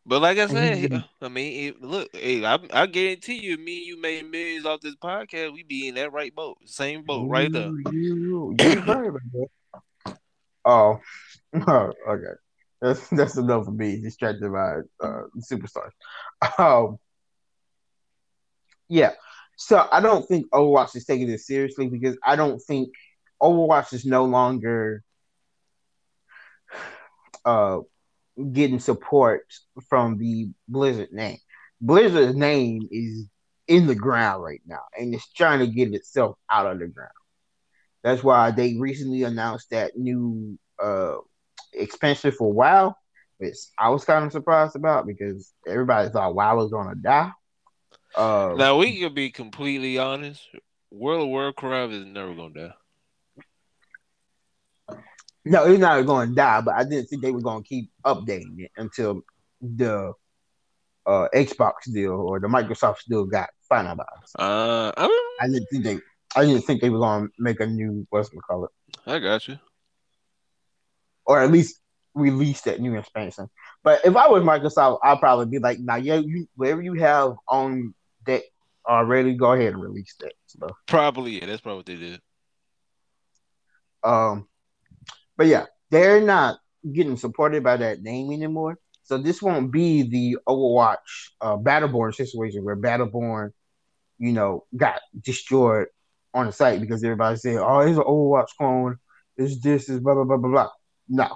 [0.06, 1.26] but like I said, mm-hmm.
[1.26, 4.82] I mean, it, look, hey, I, I guarantee you, me and you made millions off
[4.82, 5.52] this podcast.
[5.52, 7.72] We be in that right boat, same boat, right there.
[7.92, 8.86] You, you,
[10.66, 11.00] oh,
[11.56, 12.34] oh, okay.
[12.82, 14.00] That's that's enough for me.
[14.00, 15.90] Distracted by uh, superstars.
[16.60, 17.00] Um,
[18.90, 19.14] yeah.
[19.56, 22.90] So I don't think Overwatch is taking this seriously because I don't think
[23.42, 25.04] Overwatch is no longer
[27.46, 27.80] uh,
[28.52, 29.46] getting support
[29.90, 31.38] from the Blizzard name.
[31.82, 33.28] Blizzard's name is
[33.68, 37.12] in the ground right now, and it's trying to get itself out of the ground.
[38.04, 41.18] That's why they recently announced that new uh,
[41.74, 42.96] expansion for WoW,
[43.38, 47.32] which I was kind of surprised about because everybody thought WoW was going to die.
[48.16, 50.42] Uh, now we can be completely honest.
[50.92, 52.74] World of Warcraft is never gonna die.
[55.48, 57.92] No, it's not going to die, but I didn't think they were going to keep
[58.04, 59.22] updating it until
[59.62, 60.14] the
[61.06, 64.34] uh, Xbox deal or the Microsoft deal got finalized.
[64.40, 66.00] Uh, I, I didn't think they.
[66.36, 68.72] I didn't think they were going to make a new what's it call it,
[69.06, 69.60] I got you.
[71.28, 71.80] or at least
[72.16, 73.48] release that new expansion.
[73.84, 77.36] But if I was Microsoft, I'd probably be like, "Now, yeah, you whatever you have
[77.48, 77.94] on
[78.26, 78.44] deck
[78.88, 81.46] already, go ahead and release that stuff." Probably, yeah.
[81.46, 82.22] That's probably what they did.
[84.04, 84.48] Um,
[85.38, 86.60] but yeah, they're not
[86.94, 88.78] getting supported by that name anymore.
[89.04, 90.98] So this won't be the Overwatch
[91.42, 93.52] uh, Battleborn situation where Battleborn,
[94.18, 95.88] you know, got destroyed
[96.34, 98.98] on the site because everybody said, "Oh, it's an Overwatch clone.
[99.38, 100.70] It's this, is blah blah blah blah blah."
[101.08, 101.36] No,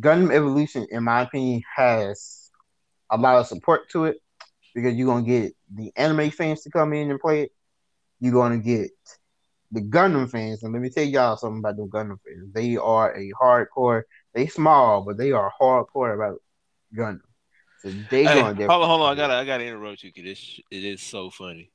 [0.00, 2.50] Gundam Evolution, in my opinion, has
[3.10, 4.18] a lot of support to it
[4.82, 7.52] because you're gonna get the anime fans to come in and play it.
[8.20, 8.90] You're gonna get
[9.70, 12.52] the Gundam fans, and let me tell y'all something about the Gundam fans.
[12.52, 14.02] They are a hardcore.
[14.34, 16.42] They small, but they are hardcore about
[16.94, 17.20] Gundam.
[17.82, 19.12] So they Hey, gonna hold on, hold on.
[19.12, 21.70] I gotta, I gotta interrupt you because it, it is so funny.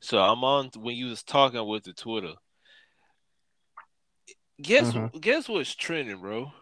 [0.00, 2.34] So I'm on when you was talking with the Twitter.
[4.60, 5.20] Guess, Mhm.
[5.20, 6.52] guess what's trending, bro?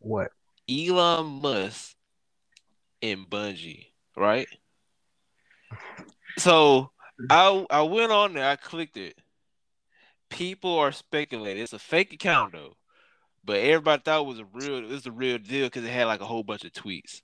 [0.00, 0.30] what?
[0.70, 1.96] Elon Musk
[3.02, 3.86] and Bungie,
[4.18, 4.48] right?
[6.38, 6.90] So
[7.30, 9.18] I I went on there, I clicked it.
[10.30, 11.62] People are speculating.
[11.62, 12.76] It's a fake account though,
[13.44, 14.78] but everybody thought it was a real.
[14.78, 17.22] It was a real deal because it had like a whole bunch of tweets.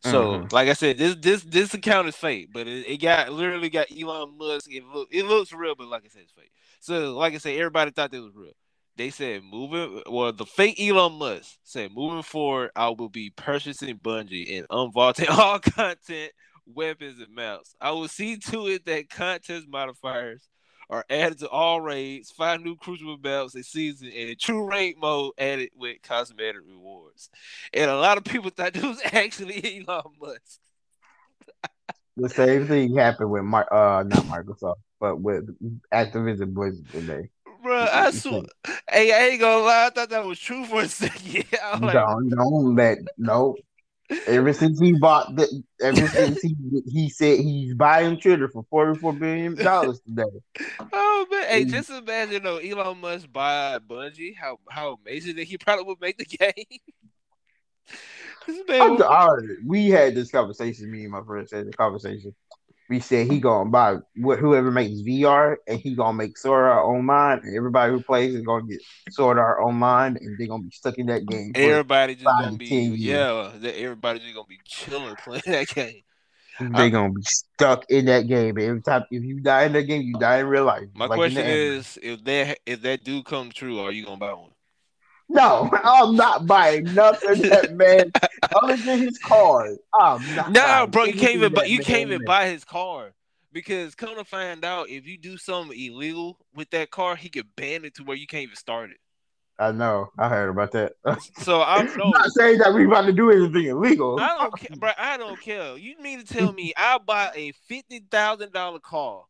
[0.00, 0.52] So, Mhm.
[0.52, 3.88] like I said, this this this account is fake, but it, it got literally got
[3.92, 4.70] Elon Musk.
[4.72, 6.52] It look it looks real, but like I said, it's fake.
[6.80, 8.54] So, like I said, everybody thought it was real.
[8.96, 13.98] They said moving well, the fake Elon Musk said moving forward, I will be purchasing
[13.98, 16.32] Bungie and unvaulting all content,
[16.66, 17.74] weapons, and mounts.
[17.80, 20.46] I will see to it that contest modifiers
[20.90, 24.96] are added to all raids, five new crucible belts a season, and a true raid
[24.98, 27.30] mode added with cosmetic rewards.
[27.72, 30.60] And a lot of people thought it was actually Elon Musk.
[32.18, 35.48] The same thing happened with Mar- uh not Microsoft, but with
[35.90, 37.30] Activision Blizzard today.
[37.62, 38.42] Bro, I swear,
[38.90, 41.44] hey, I ain't gonna lie, I thought that was true for a second.
[41.62, 43.56] I was like, don't don't let no.
[44.26, 46.54] Ever since he bought the, ever since he
[46.86, 50.24] he said he's buying Twitter for forty four billion dollars today.
[50.92, 55.56] oh man, hey, just imagine though, Elon Musk buy Bungie, how how amazing that he
[55.58, 56.78] probably would make the game.
[58.46, 60.90] this man, would- all right, we had this conversation.
[60.90, 62.34] Me and my friend had the conversation.
[62.92, 66.84] We said he gonna buy what whoever makes VR, and he gonna make Sword Art
[66.84, 70.70] Online, and everybody who plays is gonna get Sword Art Online, and they're gonna be
[70.72, 71.52] stuck in that game.
[71.54, 73.00] everybody just gonna be 10 years.
[73.00, 76.02] yeah, everybody just gonna be chilling playing that game.
[76.60, 78.58] They're gonna be stuck in that game.
[78.58, 80.88] Every time if you die in that game, you die in real life.
[80.94, 84.34] My like question is, if that if that do come true, are you gonna buy
[84.34, 84.51] one?
[85.32, 88.12] No, I'm not buying nothing that man
[88.62, 89.70] other than his car.
[89.98, 90.50] I'm not.
[90.50, 93.12] No, bro, you can't even buy you can't even buy his car
[93.52, 97.46] because come to find out, if you do something illegal with that car, he could
[97.56, 98.98] ban it to where you can't even start it.
[99.58, 100.10] I know.
[100.18, 100.92] I heard about that.
[101.38, 104.18] So I'm no, not saying that we're about to do anything illegal.
[104.20, 104.90] I don't care, bro.
[104.98, 105.76] I don't care.
[105.76, 109.24] You mean to tell me I buy a fifty thousand dollar car,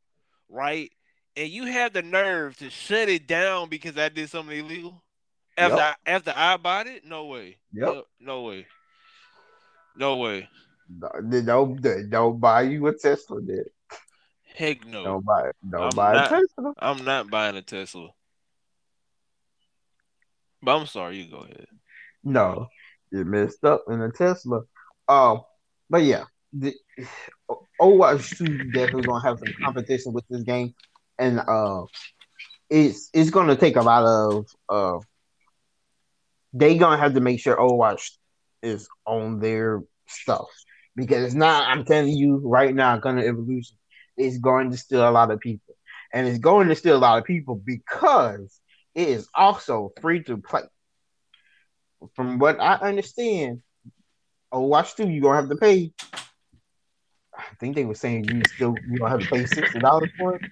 [0.48, 0.90] right?
[1.36, 5.01] And you have the nerve to shut it down because I did something illegal?
[5.56, 5.96] After Yep.
[6.06, 7.04] I, after I bought it?
[7.04, 7.56] No way.
[7.74, 7.88] Yep.
[7.88, 8.66] No, no way.
[9.96, 10.48] No way.
[10.88, 11.08] No,
[11.42, 13.40] don't, don't buy you a Tesla.
[13.42, 13.64] Then.
[14.54, 15.04] Heck no.
[15.04, 15.50] Don't buy.
[15.68, 16.72] Don't I'm buy not- a Tesla.
[16.78, 18.08] I'm not buying a Tesla.
[20.62, 21.66] But I'm sorry, you go ahead.
[22.22, 22.68] No,
[23.10, 24.62] you messed up in a Tesla.
[25.08, 25.40] Um,
[25.90, 26.72] but yeah, the
[27.80, 30.72] Overwatch 2 definitely gonna have some competition with this game,
[31.18, 31.82] and uh,
[32.70, 35.00] it's it's gonna take a lot of uh,
[36.52, 38.10] they gonna have to make sure Overwatch
[38.62, 40.48] is on their stuff
[40.94, 41.68] because it's not.
[41.68, 43.76] I'm telling you right now, Gundam Evolution
[44.16, 45.74] is going to steal a lot of people,
[46.12, 48.60] and it's going to steal a lot of people because
[48.94, 50.62] it is also free to play.
[52.14, 53.62] From what I understand,
[54.52, 55.92] Overwatch 2, you're gonna have to pay.
[57.36, 60.36] I think they were saying you still you gonna have to pay sixty dollars for
[60.36, 60.42] it.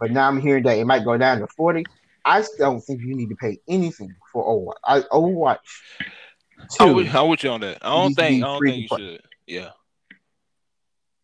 [0.00, 1.84] But now I'm hearing that it might go down to forty.
[2.24, 4.78] I don't think you need to pay anything for Overwatch.
[4.84, 5.58] I, Overwatch
[6.80, 7.78] I'm two, with, I'm with you on that.
[7.82, 8.98] I don't think I don't think you play.
[8.98, 9.22] should.
[9.46, 9.70] Yeah.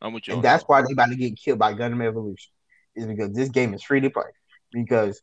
[0.03, 0.69] I'm with you and that's that.
[0.69, 2.53] why they about to get killed by Gundam Evolution.
[2.97, 4.25] Is because this game is free to play.
[4.73, 5.21] Because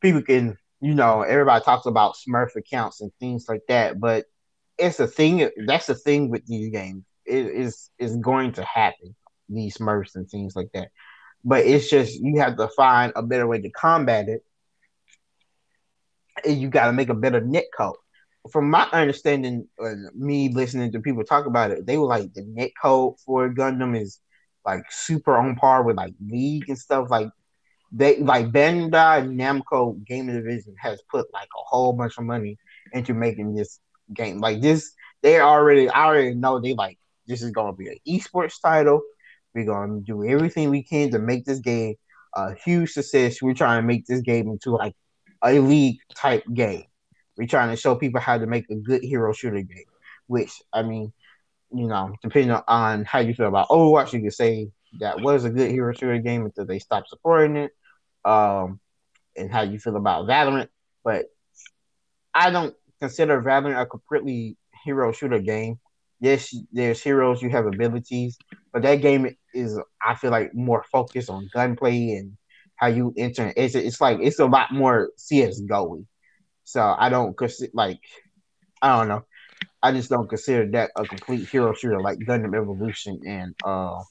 [0.00, 4.24] people can, you know, everybody talks about Smurf accounts and things like that, but
[4.78, 5.48] it's a thing.
[5.66, 7.04] That's the thing with these games.
[7.26, 9.14] It is is going to happen.
[9.48, 10.88] These Smurfs and things like that.
[11.44, 14.44] But it's just you have to find a better way to combat it.
[16.44, 17.96] And you got to make a better net code.
[18.50, 22.42] From my understanding, uh, me listening to people talk about it, they were like the
[22.42, 24.20] net code for Gundam is
[24.64, 27.10] like super on par with like League and stuff.
[27.10, 27.28] Like
[27.92, 32.58] they like Bandai Namco Gaming Division has put like a whole bunch of money
[32.92, 33.80] into making this
[34.14, 34.40] game.
[34.40, 38.60] Like this, they already I already know they like this is gonna be an esports
[38.62, 39.02] title.
[39.54, 41.94] We're gonna do everything we can to make this game
[42.34, 43.42] a huge success.
[43.42, 44.94] We're trying to make this game into like
[45.42, 46.84] a league type game.
[47.36, 49.84] We're trying to show people how to make a good hero shooter game.
[50.26, 51.12] Which I mean,
[51.72, 54.70] you know, depending on how you feel about Overwatch, you could say
[55.00, 57.72] that was a good hero shooter game until they stopped supporting it.
[58.24, 58.80] Um,
[59.36, 60.68] and how you feel about Valorant,
[61.04, 61.26] but
[62.34, 65.78] I don't consider Valorant a completely hero shooter game.
[66.20, 68.38] Yes, there's heroes, you have abilities,
[68.72, 72.36] but that game is, I feel like, more focused on gunplay and
[72.76, 73.52] how you enter.
[73.56, 76.04] It's it's like it's a lot more CS CS:GO.
[76.64, 78.00] So I don't consider like
[78.80, 79.22] I don't know.
[79.82, 84.02] I just don't consider that a complete hero shooter like Gundam Evolution and uh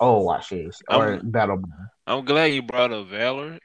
[0.00, 1.62] Overwatch is or I'm- Battle.
[2.06, 3.60] I'm glad you brought up Valorant.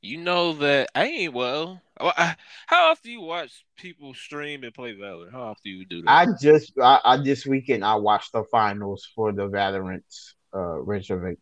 [0.00, 1.80] You know that I ain't well.
[2.00, 2.36] I-
[2.66, 5.32] How often do you watch people stream and play Valorant?
[5.32, 6.10] How often do you do that?
[6.10, 10.02] I just I, I this weekend I watched the finals for the Valorant
[10.54, 11.38] uh Reykjavik.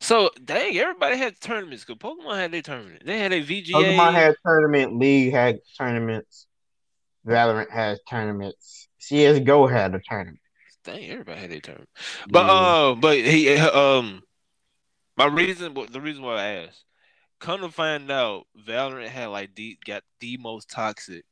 [0.00, 1.84] so dang, everybody had tournaments.
[1.84, 3.02] Cause Pokemon had their tournament.
[3.04, 3.72] They had a VGA.
[3.72, 6.46] Pokemon had tournament, League had tournaments,
[7.26, 10.40] Valorant has tournaments, CS:GO had a tournament.
[10.84, 11.90] Dang, everybody had their tournament.
[12.28, 12.88] But Yeah.
[12.88, 14.22] um, but he um,
[15.16, 16.84] my reason, the reason why I asked,
[17.38, 21.24] come to find out, Valorant had like the got the most toxic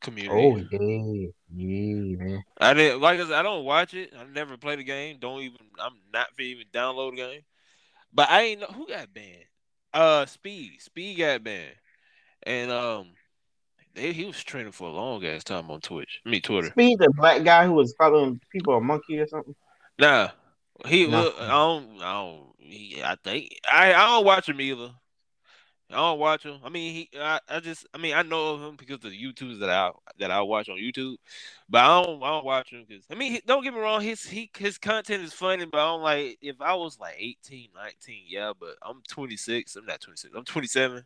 [0.00, 0.34] community.
[0.34, 2.44] oh yeah, yeah, man.
[2.58, 4.12] I didn't like I said, I don't watch it.
[4.18, 5.18] I never play the game.
[5.18, 5.58] Don't even.
[5.80, 7.40] I'm not for even download the game.
[8.12, 9.46] But I ain't know who got banned.
[9.92, 10.80] Uh, Speed.
[10.80, 11.74] Speed got banned,
[12.44, 13.08] and um,
[13.94, 16.20] they, he was training for a long ass time on Twitch.
[16.24, 16.68] I mean Twitter.
[16.68, 19.54] Speed, the black guy who was calling people a monkey or something.
[19.98, 20.30] Nah,
[20.86, 21.06] he.
[21.06, 21.22] No.
[21.22, 22.02] look, I don't.
[22.02, 22.46] I don't.
[22.58, 23.94] He, I think I.
[23.94, 24.90] I don't watch him either.
[25.90, 26.58] I don't watch him.
[26.64, 27.18] I mean, he.
[27.18, 27.86] I, I just.
[27.92, 30.68] I mean, I know of him because of the YouTubes that I that I watch
[30.68, 31.16] on YouTube,
[31.68, 32.22] but I don't.
[32.22, 33.04] I don't watch him because.
[33.10, 34.00] I mean, he, don't get me wrong.
[34.00, 36.38] His he his content is funny, but I don't like.
[36.40, 39.76] If I was like 18, 19, yeah, but I'm 26.
[39.76, 40.34] I'm not 26.
[40.34, 41.04] I'm 27.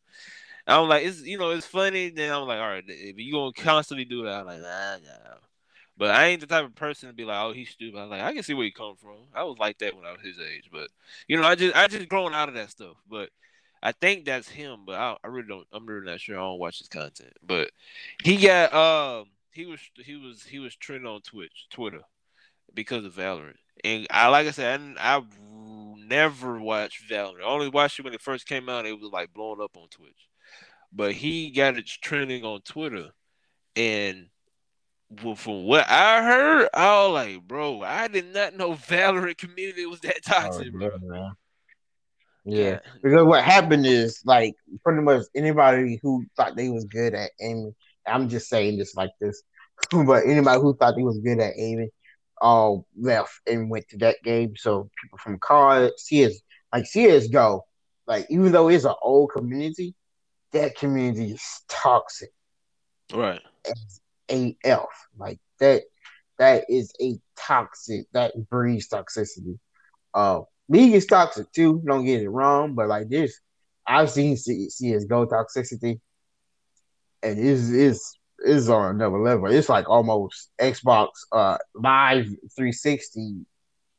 [0.66, 2.10] I'm like, it's you know, it's funny.
[2.10, 5.36] Then I'm like, all right, if you gonna constantly do that, I'm like, nah, nah.
[5.96, 7.98] But I ain't the type of person to be like, oh, he's stupid.
[7.98, 9.16] I'm like, I can see where he come from.
[9.34, 10.88] I was like that when I was his age, but
[11.26, 12.96] you know, I just I just grown out of that stuff.
[13.10, 13.30] But
[13.82, 15.66] I think that's him, but I, I really don't.
[15.72, 16.36] I'm really not sure.
[16.36, 17.70] I don't watch his content, but
[18.22, 22.00] he got um he was he was he was trending on Twitch, Twitter,
[22.74, 23.56] because of Valorant.
[23.84, 25.22] And I like I said, I, I
[25.96, 27.42] never watched Valorant.
[27.42, 28.86] I only watched it when it first came out.
[28.86, 30.28] It was like blowing up on Twitch,
[30.92, 33.10] but he got it trending on Twitter,
[33.76, 34.28] and
[35.22, 39.86] well, from what I heard, I was like, bro, I did not know Valorant community
[39.86, 40.90] was that toxic, bro.
[40.94, 41.32] Oh, man.
[42.50, 47.30] Yeah, because what happened is like pretty much anybody who thought they was good at
[47.40, 47.74] aiming.
[48.06, 49.42] I'm just saying this like this,
[49.90, 51.90] but anybody who thought they was good at aiming,
[52.40, 54.54] all left and went to that game.
[54.56, 56.40] So people from COD, CS,
[56.72, 57.64] like CS:GO,
[58.06, 59.94] like even though it's an old community,
[60.52, 62.30] that community is toxic.
[63.12, 63.42] Right.
[64.30, 64.88] AF.
[65.18, 65.82] Like that
[66.38, 69.58] that is a toxic that breeds toxicity.
[70.14, 73.40] Uh League is toxic too, don't get it wrong, but like this,
[73.86, 76.00] I've seen C- CSGO toxicity
[77.22, 79.46] and it's it's is on another level.
[79.46, 83.44] It's like almost Xbox uh live 360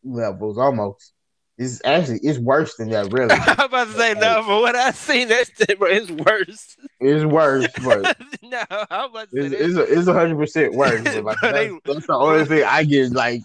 [0.03, 1.13] levels almost.
[1.57, 3.32] It's actually it's worse than that really.
[3.36, 6.78] I'm about to say no, but what I seen that's bro, it's worse.
[7.01, 10.74] It's worse, but no, I'm about to say It's that- it's a, it's hundred percent
[10.74, 11.03] worse.
[11.03, 13.41] Like, that's, they- that's the only thing I get like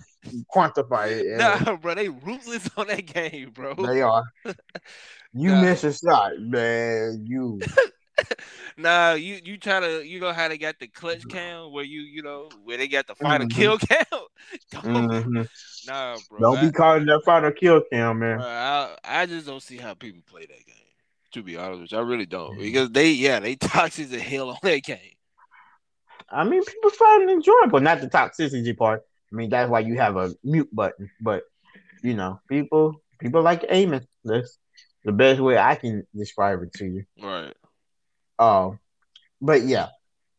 [0.55, 1.27] quantify it.
[1.27, 3.75] and Nah, bro, they ruthless on that game, bro.
[3.75, 4.25] They are.
[5.37, 5.62] You Nah.
[5.62, 7.25] miss a shot, man.
[7.27, 7.61] You
[8.77, 12.03] Nah, you you try to you know how they got the clutch count where you
[12.03, 13.51] you know where they got the final Mhm.
[13.51, 14.07] kill count.
[14.70, 15.49] Don't, Mhm.
[15.87, 16.41] Nah, bro.
[16.41, 18.39] don't I, be calling that final kill count, man.
[18.39, 20.75] bro, I, I just don't see how people play that game.
[21.33, 22.61] To be honest with you, I really don't Mhm.
[22.61, 24.99] because they yeah they toxic as hell on that game.
[26.31, 29.03] I mean, people find it enjoyable, not the toxicity part.
[29.35, 31.11] I mean, that's why you have a mute button.
[31.20, 31.43] But
[32.03, 34.07] you know, people people like aiming.
[34.24, 34.59] That's
[35.05, 37.05] the best way I can describe it to you.
[37.20, 37.55] Right.
[38.39, 38.78] Um,
[39.41, 39.89] but yeah,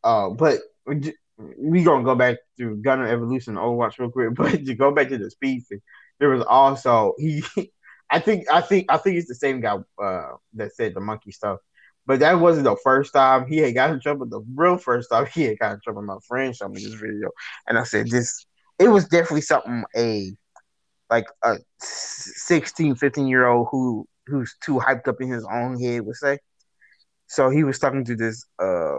[0.02, 1.14] uh, but we-
[1.58, 4.30] we gonna go back to Gundam Evolution Overwatch real quick.
[4.36, 5.82] But to go back to the speed thing,
[6.18, 7.44] there was also he.
[8.10, 11.32] I think I think I think it's the same guy uh, that said the monkey
[11.32, 11.58] stuff.
[12.06, 14.26] But that wasn't the first time he had got in trouble.
[14.26, 16.02] The real first time he had got in trouble.
[16.02, 17.30] My friend showed me this video,
[17.66, 18.46] and I said, "This."
[18.78, 20.32] It was definitely something a
[21.10, 26.02] like a 16, 15 year old who who's too hyped up in his own head
[26.02, 26.38] would say.
[27.28, 28.98] So he was talking to this uh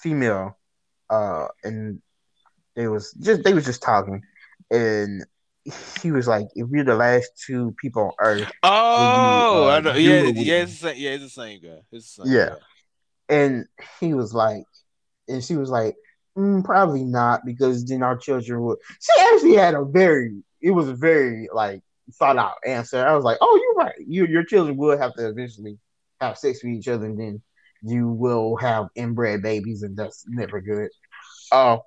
[0.00, 0.58] female,
[1.10, 2.00] uh, and
[2.76, 4.22] they was just they was just talking,
[4.70, 5.24] and
[6.00, 9.80] he was like, "If you're the last two people on Earth, Oh, you, uh, I
[9.80, 9.94] know.
[9.94, 10.96] Yeah, yeah, it's the same.
[10.98, 11.78] Yeah, it's the same guy.
[11.92, 12.48] It's the same Yeah.
[12.50, 13.36] guy.
[13.36, 13.66] and
[14.00, 14.64] he was like,
[15.28, 15.94] and she was like,
[16.36, 18.78] mm, probably not because then our children would.
[19.00, 21.82] She actually had a very, it was a very like
[22.14, 23.04] thought out answer.
[23.04, 23.94] I was like, oh, you're right.
[24.06, 25.78] You your children will have to eventually
[26.20, 27.42] have sex with each other, and then
[27.82, 30.90] you will have inbred babies, and that's never good.
[31.52, 31.78] Uh,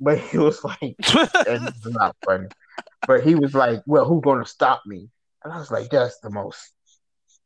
[0.00, 0.96] but he was like,
[1.46, 2.48] is not funny.
[3.06, 5.08] But he was like, "Well, who's gonna stop me?"
[5.42, 6.72] And I was like, "That's the most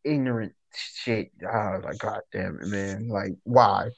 [0.05, 3.09] ignorant shit." I was like, "God damn it, man!
[3.09, 3.91] Like, why?"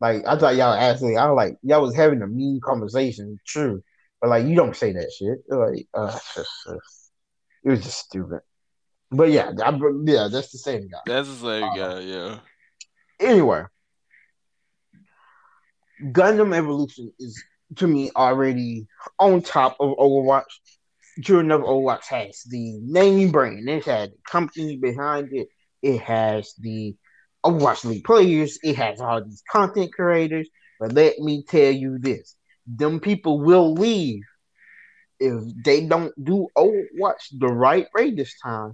[0.00, 3.82] Like, I thought y'all actually, I was like, y'all was having a mean conversation, true,
[4.20, 5.38] but like, you don't say that shit.
[5.48, 6.18] Like, uh,
[7.64, 8.40] it was just stupid.
[9.10, 11.00] But yeah, I, yeah, that's the same guy.
[11.04, 12.00] That's the same Uh, guy.
[12.00, 12.38] Yeah.
[13.18, 13.64] Anyway,
[16.02, 17.42] Gundam Evolution is
[17.76, 18.86] to me already
[19.18, 20.44] on top of Overwatch.
[21.24, 23.68] True enough, Overwatch has the naming brand.
[23.68, 25.48] It has the company behind it.
[25.82, 26.94] It has the
[27.44, 28.58] Overwatch League players.
[28.62, 30.48] It has all these content creators.
[30.78, 32.36] But let me tell you this:
[32.66, 34.22] them people will leave
[35.18, 38.72] if they don't do Overwatch the right way this time.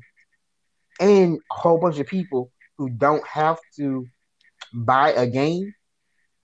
[1.01, 4.07] And a whole bunch of people who don't have to
[4.73, 5.75] buy a game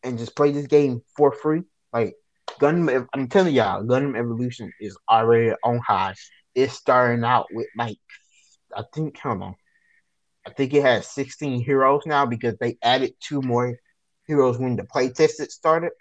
[0.03, 1.63] and just play this game for free.
[1.93, 2.15] Like
[2.61, 6.15] Gundam, I'm telling y'all, Gundam Evolution is already on high.
[6.55, 7.99] It's starting out with like,
[8.77, 9.55] I think, hold on,
[10.47, 13.79] I think it has 16 heroes now because they added two more
[14.27, 15.93] heroes when the playtest it started,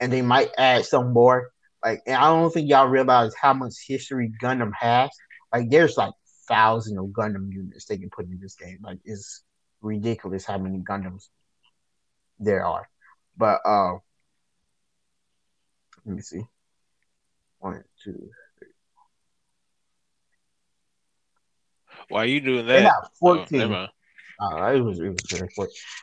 [0.00, 1.50] and they might add some more.
[1.84, 5.10] Like, and I don't think y'all realize how much history Gundam has.
[5.52, 6.12] Like, there's like
[6.48, 8.78] thousands of Gundam units they can put in this game.
[8.82, 9.42] Like, it's
[9.80, 11.28] ridiculous how many Gundams
[12.38, 12.88] there are.
[13.36, 13.94] But uh,
[16.04, 16.42] let me see.
[17.58, 18.30] One, two.
[22.08, 22.72] Why are you doing that?
[22.74, 23.58] They have Oh, 14.
[23.58, 23.90] never mind.
[24.40, 25.48] Uh, it was it was very.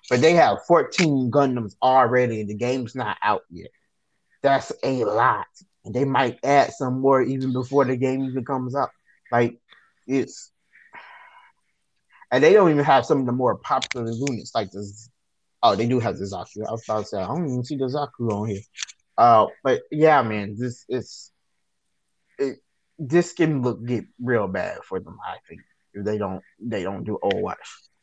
[0.10, 3.70] But they have 14 Gundams already, and the game's not out yet.
[4.42, 5.48] That's a lot.
[5.86, 8.90] And they might add some more even before the game even comes out.
[9.32, 9.60] Like
[10.08, 10.52] it's
[12.32, 15.10] and they don't even have some of the more popular units like this.
[15.62, 16.68] Oh, they do have the Zaku.
[16.68, 18.62] I was about to say I don't even see the Zaku on here.
[19.18, 21.32] Uh, but yeah, man, this is
[22.40, 22.58] it.
[23.00, 25.18] This can look get real bad for them.
[25.26, 25.62] I think
[25.96, 27.56] they don't they don't do Overwatch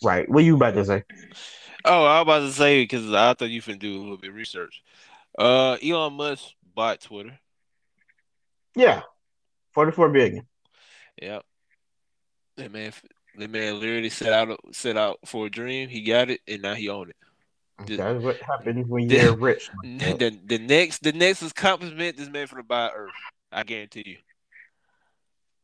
[0.03, 0.29] right.
[0.29, 1.05] What you about to say?
[1.85, 4.31] Oh, I was about to say because I thought you finna do a little bit
[4.31, 4.83] of research.
[5.39, 7.39] Uh, Elon Musk bought Twitter.
[8.77, 9.03] Yeah,
[9.75, 10.47] 44 billion.
[11.21, 11.45] Yep.
[12.57, 12.93] That man,
[13.37, 15.89] that man literally set out set out for a dream.
[15.89, 17.17] He got it, and now he own it.
[17.87, 19.71] The- That's what happens when the- you're rich.
[19.83, 23.11] The, the next the next accomplishment this man finna buy Earth.
[23.51, 24.17] I guarantee you.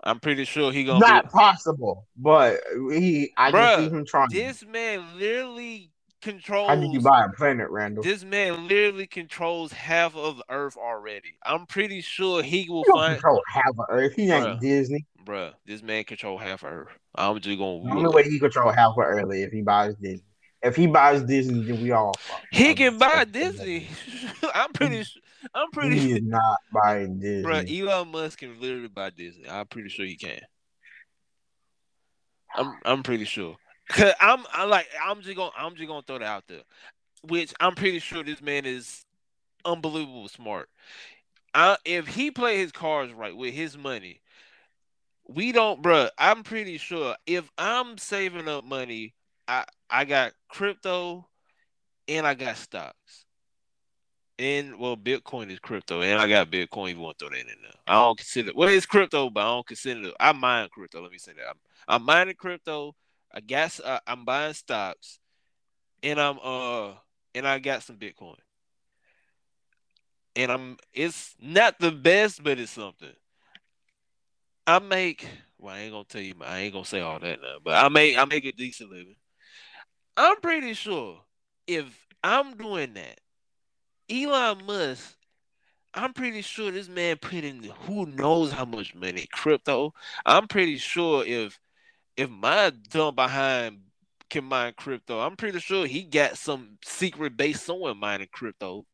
[0.07, 1.31] I'm pretty sure he gonna Not be.
[1.31, 2.61] possible, but
[2.93, 3.33] he.
[3.37, 4.29] I Bruh, can see him trying.
[4.31, 5.91] This man literally
[6.23, 6.69] controls.
[6.69, 8.05] How did you buy a planet, Randall?
[8.05, 11.35] This man literally controls half of the Earth already.
[11.45, 14.13] I'm pretty sure he will He find, control half of Earth.
[14.15, 15.07] He ain't Disney.
[15.27, 15.55] bruh.
[15.67, 16.99] This man control half of Earth.
[17.17, 17.83] I'm just gonna.
[17.83, 20.23] The only way he control half of Earth is if he buys Disney.
[20.63, 22.15] If he buys Disney, then we all.
[22.19, 22.43] fuck.
[22.53, 23.89] He I'm can buy Disney.
[24.55, 25.03] I'm pretty.
[25.05, 25.21] su-
[25.55, 25.99] I'm pretty.
[25.99, 27.43] He is not buying Disney.
[27.43, 29.49] Bruh, Elon Musk can literally buy Disney.
[29.49, 30.41] I'm pretty sure he can.
[32.55, 33.57] I'm I'm pretty sure.
[33.89, 36.63] Cause I'm I like I'm just gonna I'm just gonna throw that out there.
[37.23, 39.05] Which I'm pretty sure this man is
[39.65, 40.69] unbelievable smart.
[41.55, 44.21] I, if he play his cards right with his money,
[45.29, 46.11] we don't, bruh.
[46.19, 49.15] I'm pretty sure if I'm saving up money,
[49.49, 51.27] I I got crypto,
[52.09, 53.26] and I got stocks,
[54.39, 56.95] and well, Bitcoin is crypto, and I got Bitcoin.
[56.95, 58.53] You want to throw that in there, I don't consider.
[58.55, 60.09] Well, it's crypto, but I don't consider.
[60.09, 60.15] it.
[60.21, 61.03] I mine crypto.
[61.03, 61.49] Let me say that.
[61.49, 61.57] I'm,
[61.89, 62.95] I'm mining crypto.
[63.33, 65.19] I guess uh, I'm buying stocks,
[66.03, 66.93] and I'm uh,
[67.35, 68.37] and I got some Bitcoin
[70.37, 73.13] and I'm it's not the best, but it's something.
[74.67, 75.27] I make
[75.59, 77.89] well, I ain't gonna tell you, I ain't gonna say all that now, but I
[77.89, 79.17] make I make a decent living.
[80.17, 81.21] I'm pretty sure
[81.67, 83.21] if I'm doing that,
[84.11, 85.17] Elon Musk,
[85.95, 89.95] I'm pretty sure this man put in who knows how much money crypto.
[90.25, 91.59] I'm pretty sure if
[92.17, 93.81] if my dumb behind
[94.31, 95.21] can mine crypto.
[95.21, 98.87] I'm pretty sure he got some secret base somewhere mining crypto.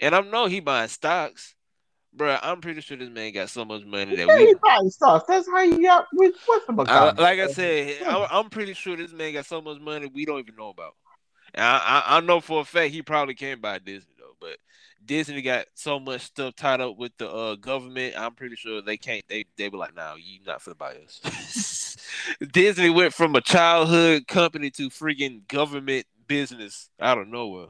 [0.00, 1.54] And I know he buying stocks.
[2.12, 4.90] Bro, I'm pretty sure this man got so much money that Yeah, we he buying
[4.90, 5.26] stocks.
[5.28, 8.96] That's how you got with what's the I, like I said, I, I'm pretty sure
[8.96, 10.94] this man got so much money we don't even know about.
[11.56, 14.56] I, I, I know for a fact he probably can't buy Disney though, but
[15.04, 18.14] Disney got so much stuff tied up with the uh, government.
[18.16, 19.24] I'm pretty sure they can't.
[19.28, 21.96] They they were like, "No, you not for the buy us."
[22.52, 27.68] Disney went from a childhood company to freaking government business out of nowhere.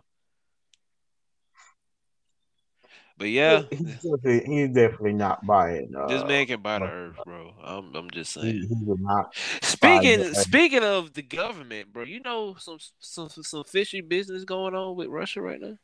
[3.20, 5.92] But yeah, he's definitely, he's definitely not buying.
[5.94, 7.52] Uh, this man can buy the earth, bro.
[7.62, 8.66] I'm I'm just saying.
[8.66, 9.36] he would not.
[9.60, 14.96] Speaking speaking of the government, bro, you know some some some fishy business going on
[14.96, 15.76] with Russia right now.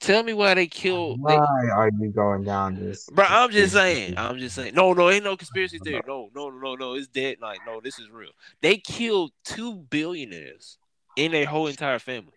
[0.00, 1.16] Tell me why they killed.
[1.26, 3.08] They, Why are you going down this?
[3.10, 4.18] bro, I'm just saying.
[4.18, 4.74] I'm just saying.
[4.74, 6.02] No, no, ain't no conspiracy theory.
[6.06, 6.94] No, no, no, no.
[6.94, 7.38] It's dead.
[7.40, 8.32] Like, no, this is real.
[8.60, 10.76] They killed two billionaires
[11.16, 12.35] in their whole entire family.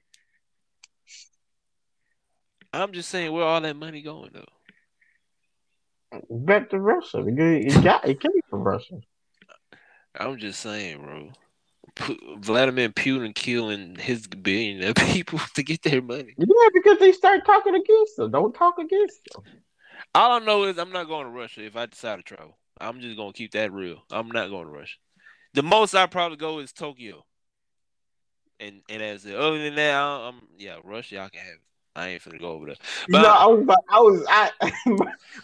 [2.74, 4.45] I'm just saying, where all that money going though?
[6.30, 7.24] back to Russia.
[7.28, 8.99] It got it came from Russia.
[10.20, 11.32] I'm just saying, bro.
[11.95, 16.34] Pu- Vladimir Putin killing his billionaire people to get their money.
[16.38, 18.32] Yeah, because they start talking against them.
[18.32, 19.43] Don't talk against them.
[20.15, 22.57] All I know is I'm not going to Russia if I decide to travel.
[22.82, 24.03] I'm just gonna keep that real.
[24.11, 24.97] I'm not going to Russia.
[25.53, 27.26] The most I probably go is Tokyo.
[28.59, 29.26] And and as.
[29.26, 31.15] Other than that, I- I'm yeah, Russia.
[31.15, 31.61] Y'all can have it.
[32.00, 32.76] I ain't finna go over there.
[33.10, 34.52] But no, I was like, I was, I,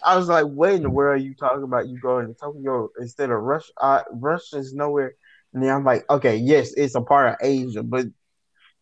[0.04, 1.88] I was like, what in the world are you talking about?
[1.88, 3.72] You going to Tokyo instead of Russia?
[3.80, 5.16] Uh, Russia's nowhere.
[5.54, 8.08] And then I'm like, okay, yes, it's a part of Asia, but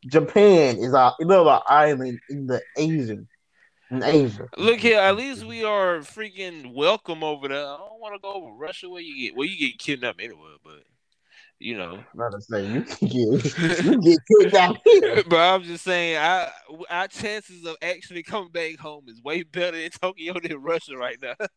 [0.06, 3.28] Japan is a little island in the Asian,
[3.90, 4.50] in Asia.
[4.58, 7.66] look here, at least we are freaking welcome over there.
[7.66, 10.56] I don't want to go over Russia where you get well, you get kidnapped anywhere,
[10.64, 10.84] but
[11.64, 12.04] you know.
[12.14, 15.24] Rather say you can get, you get kidnapped here.
[15.28, 16.52] but I'm just saying, I
[16.90, 21.18] our chances of actually coming back home is way better in Tokyo than Russia right
[21.22, 21.36] now.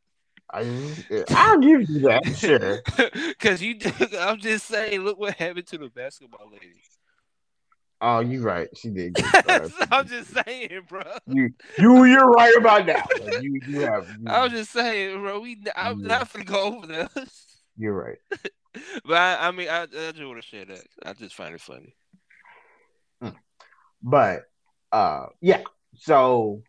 [0.53, 0.95] I,
[1.31, 2.81] I'll give you that, sure.
[3.41, 3.79] Cause you,
[4.21, 6.81] I'm just saying, look what happened to the basketball lady.
[8.01, 8.69] Oh, you're right.
[8.77, 9.15] She did.
[9.15, 9.73] Get.
[9.91, 11.03] I'm just saying, bro.
[11.27, 13.09] you, you, you're right about that.
[13.21, 14.07] Like, you, you have.
[14.21, 15.41] You, I was just saying, bro.
[15.41, 16.09] We, I'm Yeah.
[16.09, 17.63] not gonna go over this.
[17.77, 18.19] you're right.
[19.05, 20.85] But I, I mean, I, I just want to share that.
[21.05, 21.95] I just find it funny.
[24.03, 24.43] But
[24.93, 25.62] uh yeah,
[25.97, 26.62] so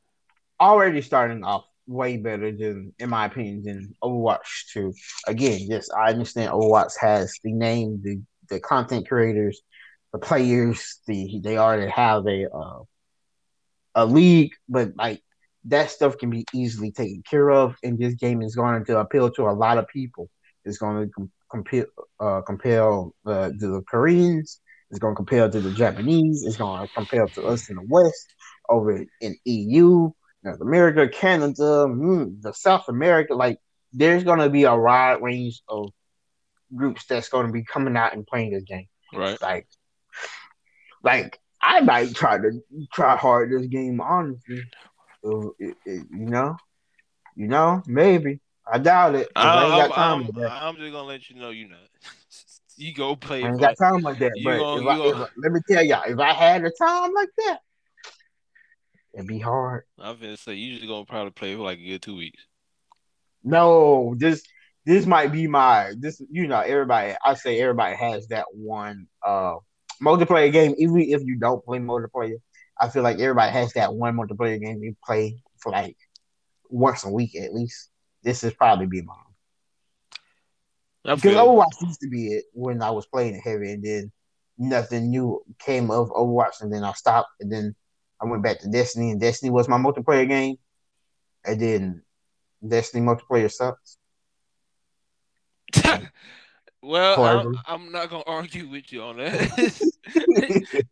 [0.59, 4.93] already starting off way better than in my opinion than Overwatch 2.
[5.27, 9.61] Again, yes, I understand Overwatch has the name, the the content creators,
[10.13, 12.83] the players, the they already have a uh
[13.95, 15.21] a league, but like
[15.65, 19.29] that stuff can be easily taken care of and this game is going to appeal
[19.31, 20.29] to a lot of people.
[20.65, 21.85] It's going to com- compel
[22.19, 26.45] uh compel uh, the Koreans it's going to compare to the Japanese.
[26.45, 28.33] It's going to compare to us in the West,
[28.69, 30.11] over in EU,
[30.43, 33.33] North America, Canada, mm, the South America.
[33.35, 33.59] Like,
[33.91, 35.89] there's going to be a wide range of
[36.73, 38.87] groups that's going to be coming out and playing this game.
[39.13, 39.41] Right.
[39.41, 39.67] Like,
[41.03, 42.61] like I might try to
[42.93, 43.99] try hard this game.
[43.99, 44.63] Honestly,
[45.25, 46.55] Uh, it- it- you know,
[47.35, 48.39] you know, maybe.
[48.71, 49.29] I doubt it.
[49.35, 50.51] I, ain't got time that.
[50.51, 51.79] I'm just gonna let you know you're not.
[52.77, 53.43] you go play.
[53.43, 54.33] I ain't got time like that.
[54.43, 56.63] But gon- if you I, gon- if I- let me tell y'all, if I had
[56.65, 57.59] a time like that,
[59.13, 59.83] it'd be hard.
[59.99, 62.43] I'm gonna say you just gonna probably play for like a good two weeks.
[63.43, 64.43] No, this
[64.85, 66.21] this might be my this.
[66.29, 67.15] You know, everybody.
[67.23, 69.55] I say everybody has that one uh
[70.01, 70.75] multiplayer game.
[70.77, 72.37] Even if you don't play multiplayer,
[72.79, 75.97] I feel like everybody has that one multiplayer game you play for like
[76.69, 77.89] once a week at least.
[78.23, 79.17] This is probably be mine.
[81.03, 84.11] Because Overwatch used to be it when I was playing it heavy, and then
[84.57, 87.75] nothing new came of Overwatch, and then I stopped, and then
[88.21, 90.57] I went back to Destiny, and Destiny was my multiplayer game,
[91.45, 92.01] and then
[92.67, 93.97] Destiny multiplayer sucks.
[96.81, 99.91] well, I'm, I'm not gonna argue with you on that.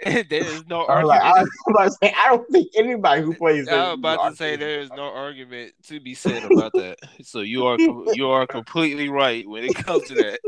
[0.29, 1.49] there is no I'm I, argument.
[1.67, 3.67] I'm about to say, I don't think anybody who plays.
[3.67, 6.97] I was about to say there is no argument to be said about that.
[7.23, 7.77] So you are
[8.13, 10.39] you are completely right when it comes to that.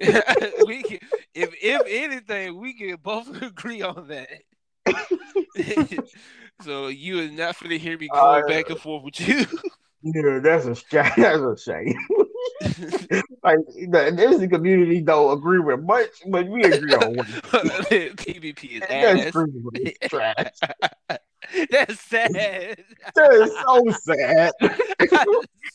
[0.66, 0.98] we can,
[1.34, 4.28] if if anything, we can both agree on that.
[6.62, 9.46] so you is not to hear me going Uh, back and forth with you.
[10.02, 11.94] Yeah, that's a that's a shame.
[13.42, 17.26] like the Destiny community don't agree with much, but we agree on one.
[17.46, 19.32] PvP is That's ass.
[19.32, 19.70] true,
[20.08, 20.46] trash.
[21.70, 22.34] That's sad.
[23.14, 24.52] That is so sad.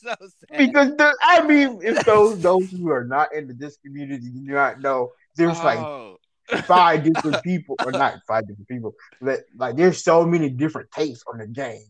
[0.03, 0.57] so sad.
[0.57, 4.79] because the, I mean, if those those who are not into this community do not
[4.79, 6.17] know, there's like oh.
[6.65, 8.93] five different people, or not five different people.
[9.19, 11.87] But like, there's so many different takes on the game,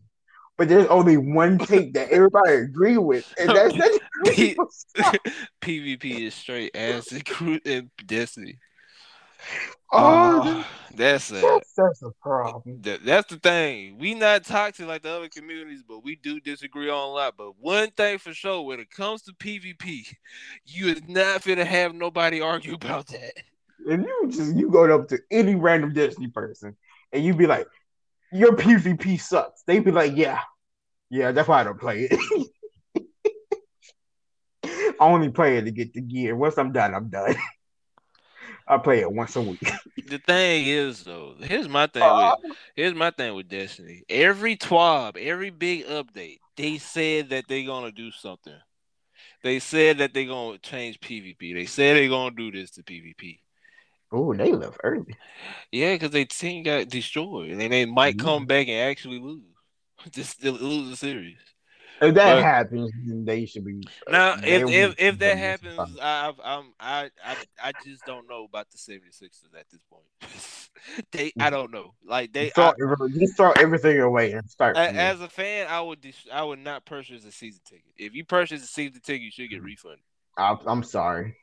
[0.58, 3.74] but there's only one take that everybody agree with, and that's
[4.96, 5.20] that.
[5.62, 8.58] PvP is straight ass in Destiny.
[9.92, 12.82] Oh, oh that's a that's, that's a problem.
[12.82, 13.98] That, that's the thing.
[13.98, 17.36] We not toxic like the other communities, but we do disagree on a lot.
[17.38, 20.16] But one thing for sure, when it comes to PvP,
[20.66, 23.34] you is not gonna have nobody argue about that.
[23.86, 26.76] If you just you go up to any random Destiny person
[27.12, 27.68] and you be like,
[28.36, 30.42] "Your PvP sucks," They'd be like, "Yeah,
[31.10, 32.52] yeah, that's why I don't play it."
[35.00, 36.36] I only play it to get the gear.
[36.36, 37.36] Once I'm done, I'm done.
[38.68, 39.60] I play it once a week.
[40.08, 44.04] the thing is though, here's my thing uh, with here's my thing with Destiny.
[44.10, 48.58] Every TWAB, every big update, they said that they're gonna do something.
[49.44, 51.54] They said that they're gonna change PvP.
[51.54, 53.40] They said they're gonna do this to PvP.
[54.12, 55.16] Oh, they left early.
[55.72, 58.26] Yeah, because their team got destroyed, and they might mm-hmm.
[58.26, 59.44] come back and actually lose.
[60.12, 61.38] Just lose the series.
[62.02, 63.82] If that but, happens, then they should be.
[64.10, 68.68] Now, if if, if that happens, I, I'm I, I I just don't know about
[68.70, 71.08] the 76ers at this point.
[71.12, 71.94] they I don't know.
[72.06, 74.76] Like they just throw, I, just throw everything away and start.
[74.76, 77.94] As a fan, I would I would not purchase a season ticket.
[77.96, 79.66] If you purchase a season ticket, you should get mm.
[79.66, 80.04] refunded.
[80.38, 81.38] I, I'm sorry,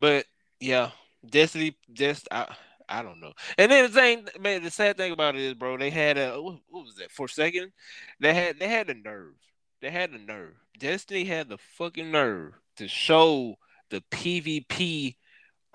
[0.00, 0.24] but
[0.60, 0.90] yeah,
[1.28, 1.76] Destiny.
[1.92, 2.54] Just I
[2.88, 3.32] I don't know.
[3.56, 6.40] And then the thing, man, the sad thing about it is, bro, they had a
[6.40, 7.72] what, was that for a second?
[8.20, 9.34] They had they had the nerve.
[9.80, 10.54] They had the nerve.
[10.78, 13.56] Destiny had the fucking nerve to show
[13.90, 15.16] the PvP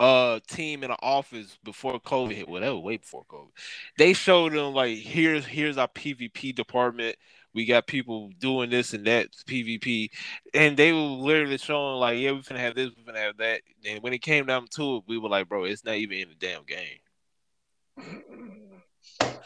[0.04, 2.48] uh team in the office before COVID hit.
[2.48, 3.48] Whatever, way before COVID.
[3.96, 7.16] They showed them like here's here's our PvP department.
[7.54, 10.10] We got people doing this and that PvP,
[10.52, 13.62] and they were literally showing like, yeah, we're gonna have this, we're gonna have that.
[13.86, 16.28] And when it came down to it, we were like, bro, it's not even in
[16.28, 16.98] the damn game.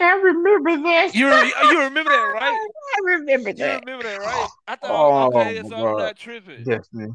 [0.01, 1.15] I remember that.
[1.15, 2.69] You you remember that, right?
[2.97, 3.59] I remember that.
[3.59, 4.49] You remember that, right?
[4.67, 6.65] I thought, oh, okay, so I'm not tripping.
[6.65, 7.15] Definitely.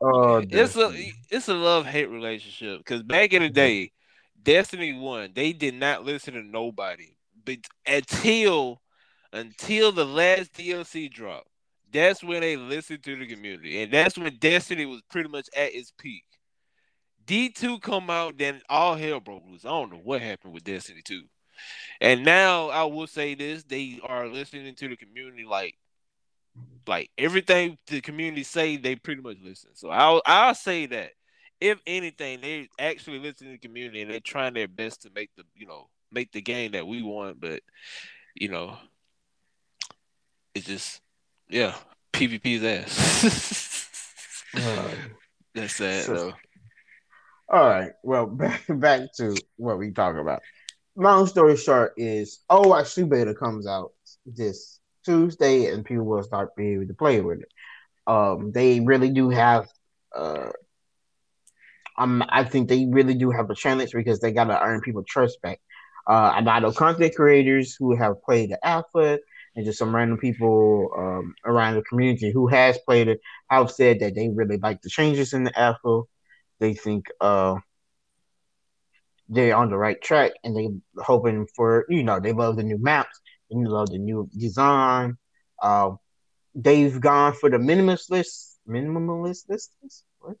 [0.00, 0.92] Oh, it's a
[1.30, 3.92] it's a love hate relationship because back in the day,
[4.42, 8.80] Destiny One, they did not listen to nobody, but until
[9.32, 11.44] until the last DLC drop,
[11.92, 15.74] that's when they listened to the community, and that's when Destiny was pretty much at
[15.74, 16.24] its peak.
[17.26, 19.64] D2 come out, then all hell broke loose.
[19.64, 21.22] I don't know what happened with Destiny 2.
[22.00, 25.74] And now I will say this, they are listening to the community like
[26.86, 29.70] like everything the community say, they pretty much listen.
[29.74, 31.10] So I'll I'll say that
[31.60, 35.30] if anything, they actually listen to the community and they're trying their best to make
[35.36, 37.62] the you know make the game that we want, but
[38.34, 38.76] you know,
[40.54, 41.00] it's just
[41.48, 41.74] yeah,
[42.12, 43.92] PvP's ass.
[45.54, 46.34] That's sad so, though.
[47.48, 47.92] All right.
[48.02, 50.42] Well, back back to what we talk about.
[50.96, 53.92] Long story short is Overwatch Beta comes out
[54.24, 57.48] this Tuesday, and people will start being able to play with it.
[58.06, 59.68] Um, they really do have.
[60.16, 60.50] Uh,
[61.98, 65.04] um, I think they really do have a challenge because they got to earn people
[65.08, 65.60] trust back.
[66.08, 69.18] Uh, a lot of content creators who have played the alpha
[69.56, 74.00] and just some random people um, around the community who has played it have said
[74.00, 76.02] that they really like the changes in the alpha
[76.60, 77.56] they think uh
[79.28, 82.78] they're on the right track and they're hoping for you know they love the new
[82.80, 83.20] maps
[83.50, 85.16] and you love the new design.
[85.60, 85.92] Uh,
[86.54, 89.44] they've gone for the minimalist minimalist
[90.18, 90.36] what?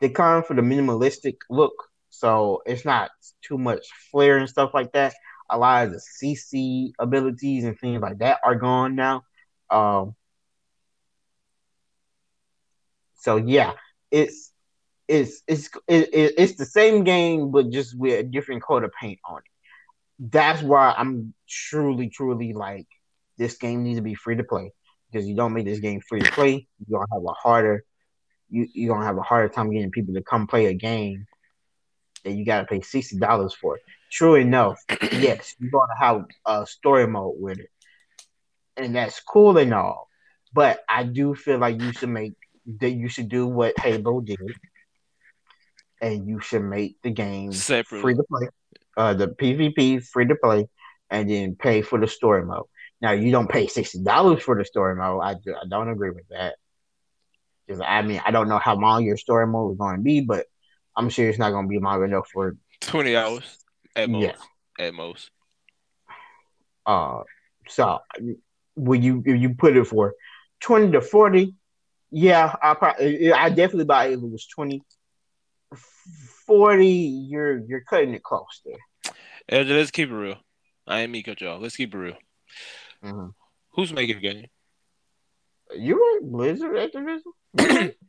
[0.00, 1.72] They gone for the minimalistic look,
[2.10, 3.10] so it's not
[3.42, 5.14] too much flair and stuff like that.
[5.50, 9.22] A lot of the CC abilities and things like that are gone now.
[9.70, 10.14] Um,
[13.16, 13.72] so yeah,
[14.10, 14.52] it's
[15.08, 19.18] it's it's it, it's the same game but just with a different coat of paint
[19.28, 19.57] on it.
[20.18, 22.86] That's why I'm truly, truly like
[23.36, 24.72] this game needs to be free to play
[25.10, 27.84] because you don't make this game free to play, you're gonna have a harder
[28.50, 31.26] you you're gonna have a harder time getting people to come play a game
[32.24, 33.78] that you gotta pay sixty dollars for.
[34.10, 37.70] True enough, yes, you're gonna have a story mode with it,
[38.76, 40.08] and that's cool and all.
[40.52, 42.32] But I do feel like you should make
[42.80, 44.38] that you should do what Halo did
[46.00, 48.48] and you should make the game free to play.
[48.98, 50.66] Uh, the PvP free to play,
[51.08, 52.66] and then pay for the story mode.
[53.00, 55.22] Now you don't pay sixty dollars for the story mode.
[55.22, 56.56] I, I don't agree with that.
[57.64, 60.22] Because I mean I don't know how long your story mode is going to be,
[60.22, 60.46] but
[60.96, 63.44] I'm sure it's not going to be long enough for twenty hours
[63.94, 64.24] at most.
[64.24, 64.86] Yeah.
[64.86, 65.30] At most.
[66.84, 67.20] Uh,
[67.68, 68.00] so
[68.74, 70.14] will you if you put it for
[70.58, 71.54] twenty to forty?
[72.10, 74.82] Yeah, I probably I definitely buy it if it was twenty
[76.48, 78.74] 40, you're you're cutting it close there.
[79.50, 80.36] Let's keep it real.
[80.86, 81.60] I ain't me cut y'all.
[81.60, 82.16] Let's keep it real.
[83.02, 83.32] Mhm.
[83.72, 84.46] Who's making the game?
[85.76, 87.94] You right, Blizzard Activision?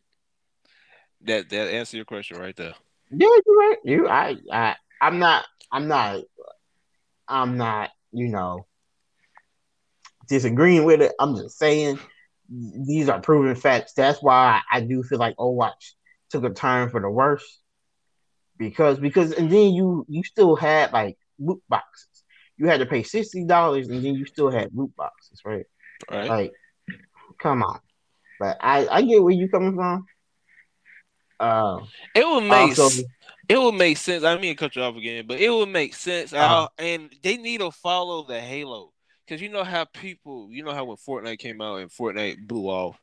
[1.24, 2.76] That that answer your question right there.
[3.12, 3.78] Yeah, you're right.
[3.84, 6.22] You, I, I, I'm not, I'm not,
[7.28, 8.66] I'm not, you know,
[10.30, 11.12] disagreeing with it.
[11.20, 12.00] I'm just saying
[12.50, 13.94] these are proven facts.
[13.94, 15.94] That's why I, I do feel like Overwatch
[16.30, 17.60] took a turn for the worse
[18.58, 22.24] because because and then you you still had like loot boxes.
[22.58, 25.66] You had to pay sixty dollars and then you still had loot boxes, right?
[26.12, 26.30] Right.
[26.30, 26.52] Like,
[27.42, 27.80] come on.
[28.40, 30.06] But I I get where you coming from.
[31.40, 31.80] Uh,
[32.14, 33.04] it would make also,
[33.48, 34.24] it would make sense.
[34.24, 36.34] I mean, cut you off again, but it would make sense.
[36.34, 38.92] Uh, and they need to follow the Halo
[39.26, 42.68] because you know how people, you know how when Fortnite came out and Fortnite blew
[42.68, 43.00] off,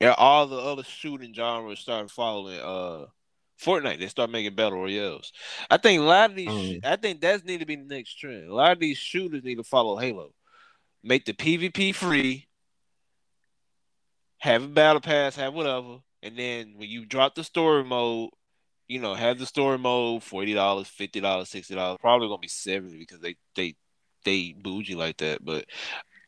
[0.00, 3.06] and all the other shooting genres started following uh
[3.62, 3.98] Fortnite.
[3.98, 5.32] They start making battle royales.
[5.70, 6.84] I think a lot of these, Mm.
[6.84, 8.48] I think that's need to be the next trend.
[8.48, 10.34] A lot of these shooters need to follow Halo.
[11.02, 12.46] Make the PvP free.
[14.38, 18.30] Have a battle pass, have whatever, and then when you drop the story mode,
[18.86, 21.98] you know, have the story mode forty dollars, fifty dollars, sixty dollars.
[22.00, 23.74] Probably gonna be seventy because they they
[24.24, 25.44] they bougie like that.
[25.44, 25.64] But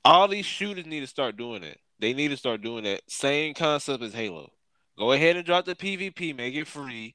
[0.04, 1.78] all these shooters need to start doing it.
[1.98, 4.50] They need to start doing that same concept as Halo.
[4.98, 7.14] Go ahead and drop the PvP, make it free,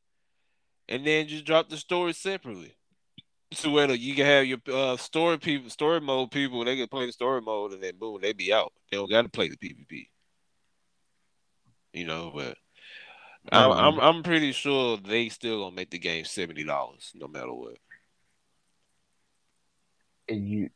[0.87, 2.75] and then just drop the story separately.
[3.51, 7.05] So where you can have your uh, story people, story mode people, they can play
[7.05, 8.73] the story mode, and then boom, they be out.
[8.89, 10.07] They don't got to play the PvP.
[11.93, 12.57] You know, but
[13.51, 17.27] I'm, Um, I'm I'm pretty sure they still gonna make the game seventy dollars no
[17.27, 17.77] matter what.
[20.29, 20.69] you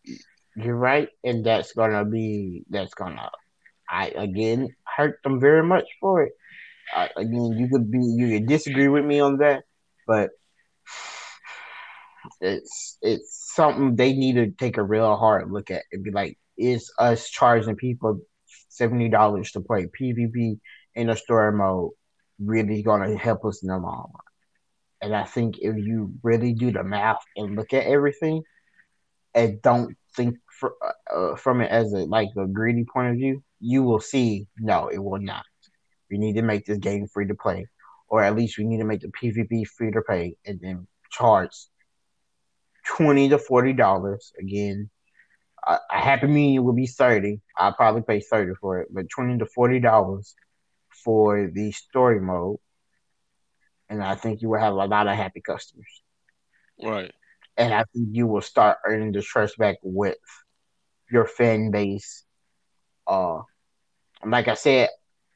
[0.55, 3.29] you're right, and that's gonna be that's gonna
[3.89, 6.33] I again hurt them very much for it.
[6.93, 9.63] I, again, you could be you could disagree with me on that,
[10.05, 10.31] but
[12.41, 16.37] it's it's something they need to take a real hard look at and be like,
[16.57, 18.19] is us charging people
[18.69, 20.59] seventy dollars to play PvP
[20.95, 21.91] in a story mode
[22.39, 24.23] really gonna help us in the long run?
[25.01, 28.41] And I think if you really do the math and look at everything,
[29.35, 30.73] and don't think for,
[31.15, 34.87] uh, from it as a like a greedy point of view, you will see no,
[34.87, 35.45] it will not.
[36.09, 37.67] We need to make this game free to play,
[38.07, 41.51] or at least we need to make the PvP free to play, and then charge
[42.85, 44.31] twenty to forty dollars.
[44.39, 44.89] Again,
[45.65, 47.41] a, a happy medium would be thirty.
[47.57, 50.35] I'll probably pay thirty for it, but twenty to forty dollars
[51.03, 52.57] for the story mode,
[53.89, 56.03] and I think you will have a lot of happy customers
[56.81, 57.11] Right.
[57.57, 60.17] and I think you will start earning the trust back with
[61.11, 62.23] your fan base.
[63.07, 63.41] Uh,
[64.25, 64.89] like I said,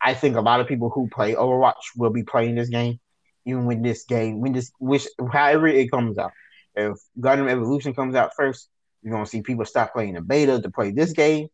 [0.04, 3.00] I think a lot of people who play Overwatch will be playing this game,
[3.46, 6.32] even when this game, when this, which, however it comes out.
[6.76, 8.70] If Gundam Evolution comes out first,
[9.02, 11.48] you're gonna see people stop playing the beta to play this game.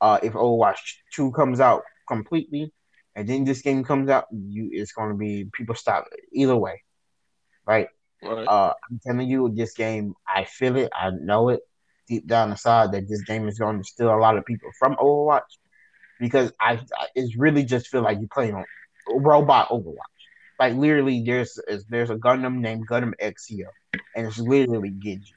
[0.00, 0.78] Uh, if Overwatch
[1.12, 2.72] Two comes out completely,
[3.16, 6.82] and then this game comes out, you it's gonna be people stop either way,
[7.66, 7.88] right?
[8.22, 8.46] Right.
[8.46, 11.60] Uh, I'm telling you, this game, I feel it, I know it
[12.08, 14.96] deep down inside that this game is going to steal a lot of people from
[14.96, 15.42] Overwatch
[16.20, 18.64] because I, I it's really just feel like you're playing on
[19.08, 19.94] robot Overwatch.
[20.58, 21.58] Like literally, there's
[21.88, 23.66] there's a Gundam named Gundam Exia,
[24.16, 25.34] and it's literally Genji.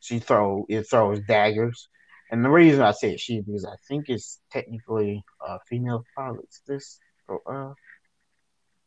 [0.00, 1.88] She throw it throws daggers,
[2.30, 6.62] and the reason I say she because I think it's technically uh female pilots.
[6.66, 6.98] This
[7.28, 7.72] uh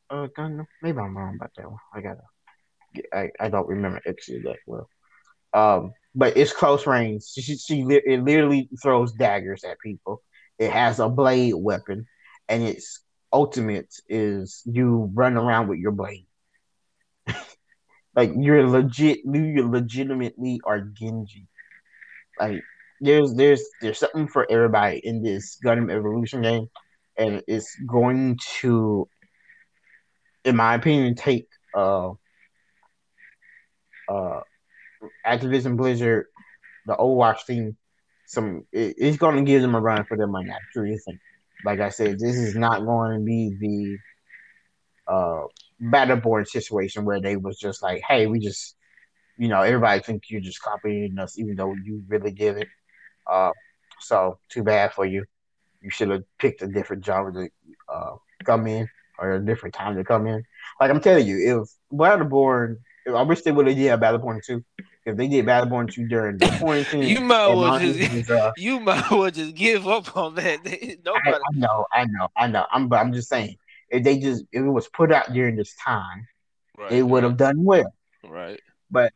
[0.10, 0.66] uh Gundam.
[0.82, 1.80] Maybe I'm wrong about that one.
[1.94, 2.22] I gotta.
[3.14, 4.90] I, I don't remember Exia that well.
[5.54, 7.24] Um, but it's close range.
[7.24, 10.22] She, she, she it literally throws daggers at people.
[10.60, 12.08] It has a blade weapon,
[12.50, 13.02] and its
[13.32, 16.28] ultimate is you run around with your blade.
[18.16, 21.48] like you're legit, you legitimately are Genji.
[22.40, 22.62] Like
[23.02, 26.68] there's there's there's something for everybody in this Gundam Evolution game,
[27.18, 29.08] and it's going to,
[30.44, 32.12] in my opinion, take uh
[34.10, 34.42] uh
[35.26, 36.26] Activision Blizzard,
[36.86, 37.78] the Overwatch team,
[38.30, 40.52] some it, it's going to give them a run for their money.
[40.72, 41.00] Truly.
[41.66, 45.42] Like I said, this is not going to be the uh
[45.80, 48.76] battle Battleborn situation where they was just like, hey, we just,
[49.38, 52.68] you know, everybody think you're just copying us, even though you really did it.
[53.26, 53.52] Uh,
[54.00, 55.26] so too bad for you.
[55.82, 57.50] You should have picked a different genre to
[57.92, 60.44] uh, come in or a different time to come in.
[60.80, 62.78] Like I'm telling you, if Battleborn,
[63.08, 64.64] I wish they would have did Battleborn two.
[65.10, 69.10] If they did Battleborn two during the quarantine, You might well just uh, you might
[69.12, 70.60] well just give up on that.
[70.66, 71.32] I, Nobody.
[71.32, 72.66] I know, I know, I know.
[72.72, 73.58] I'm, but I'm just saying,
[73.90, 76.28] if they just if it was put out during this time,
[76.78, 76.94] Right.
[76.94, 77.94] it would have done well.
[78.24, 78.60] Right.
[78.90, 79.12] But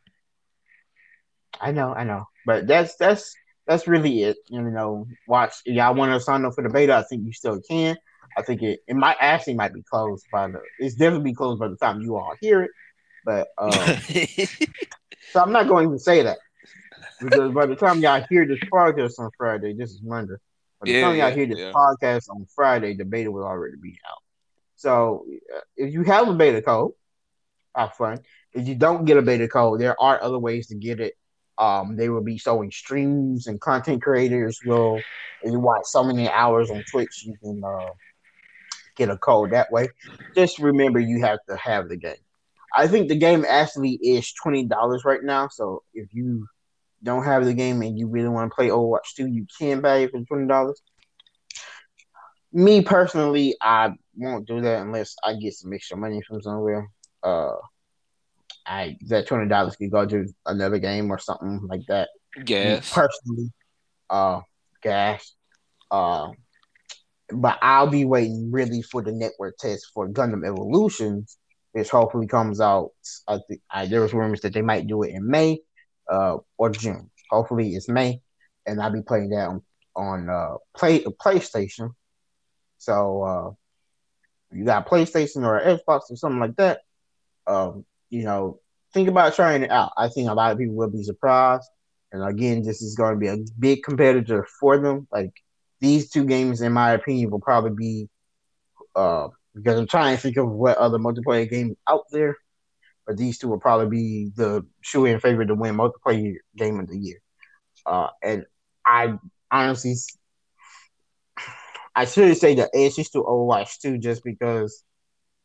[1.60, 2.24] I know, I know.
[2.44, 3.34] But that's that's
[3.66, 4.36] that's really it.
[4.48, 5.54] You know, watch.
[5.64, 6.94] Y'all want to sign up for the beta?
[6.96, 7.96] I think you still can.
[8.36, 10.60] I think it it might actually might be closed by the.
[10.78, 12.70] It's definitely be closed by the time you all hear it.
[13.24, 13.70] But um,
[15.28, 16.38] so I'm not going to say that
[17.20, 20.34] because by the time y'all hear this podcast on Friday, this is Monday.
[20.80, 21.74] By the Yeah, time y'all yeah, hear this yeah.
[21.74, 24.22] podcast on Friday, the beta will already be out.
[24.76, 26.92] So uh, if you have a beta code,
[27.74, 28.18] have fun.
[28.52, 31.14] If you don't get a beta code, there are other ways to get it.
[31.58, 35.06] Um, they will be showing streams and content creators will.
[35.42, 37.92] If you watch so many hours on Twitch, you can uh,
[38.96, 39.88] get a code that way.
[40.34, 42.16] Just remember, you have to have the game.
[42.76, 45.48] I think the game actually is twenty dollars right now.
[45.48, 46.46] So if you
[47.02, 49.98] don't have the game and you really want to play Overwatch 2, you can buy
[49.98, 50.80] it for twenty dollars.
[52.52, 56.88] Me personally, I won't do that unless I get some extra money from somewhere.
[57.22, 57.56] Uh,
[58.66, 62.08] I that twenty dollars could go to another game or something like that.
[62.36, 63.52] Me personally,
[64.10, 64.40] uh,
[64.82, 65.34] gas.
[65.90, 66.30] Uh,
[67.32, 71.38] but I'll be waiting really for the network test for Gundam Evolutions,
[71.74, 72.92] which hopefully comes out.
[73.26, 75.58] I I, there was rumors that they might do it in May,
[76.08, 77.10] uh, or June.
[77.30, 78.20] Hopefully it's May,
[78.64, 79.62] and I'll be playing that on
[79.96, 81.90] on uh play PlayStation.
[82.78, 83.50] So uh,
[84.56, 86.82] you got PlayStation or Xbox or something like that.
[87.46, 88.60] Um, you know,
[88.92, 89.92] think about trying it out.
[89.96, 91.66] I think a lot of people will be surprised.
[92.12, 95.08] And again, this is going to be a big competitor for them.
[95.10, 95.32] Like
[95.80, 98.08] these two games, in my opinion, will probably be
[98.94, 102.36] uh because I'm trying to think of what other multiplayer games out there,
[103.06, 106.88] but these two will probably be the shoe in favor to win multiplayer game of
[106.88, 107.20] the year.
[107.86, 108.44] Uh, and
[108.84, 109.18] I
[109.50, 109.94] honestly,
[111.94, 114.82] I should say the edge is to Overwatch 2 just because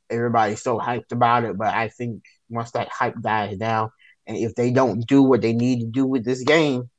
[0.10, 1.58] everybody's so hyped about it.
[1.58, 3.92] But I think once that hype dies down,
[4.26, 6.90] and if they don't do what they need to do with this game,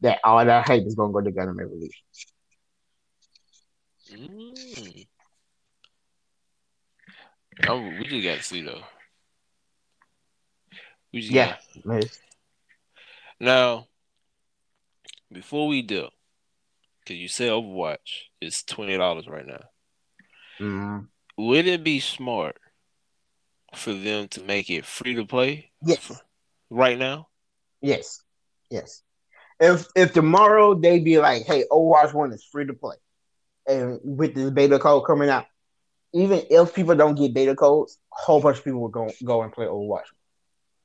[0.00, 2.04] that all that hype is gonna go to Gundam Evolution.
[4.12, 5.03] Mm.
[7.68, 8.82] Oh, we just got to see though.
[11.12, 12.18] We just Yeah, got-.
[13.40, 13.86] Now,
[15.32, 16.08] before we do,
[17.00, 19.64] because you said Overwatch is twenty dollars right now.
[20.60, 22.56] Mm, Would it be smart
[23.74, 26.12] for them to make it free to play yes,
[26.70, 27.28] right now?
[27.80, 28.22] yes,
[28.70, 29.02] yes.
[29.60, 32.96] If if tomorrow they be like, hey, Overwatch One is free to play,
[33.68, 35.46] and with this beta code coming out,
[36.14, 39.42] even if people don't get beta codes, a whole bunch of people will go go
[39.42, 40.04] and play Overwatch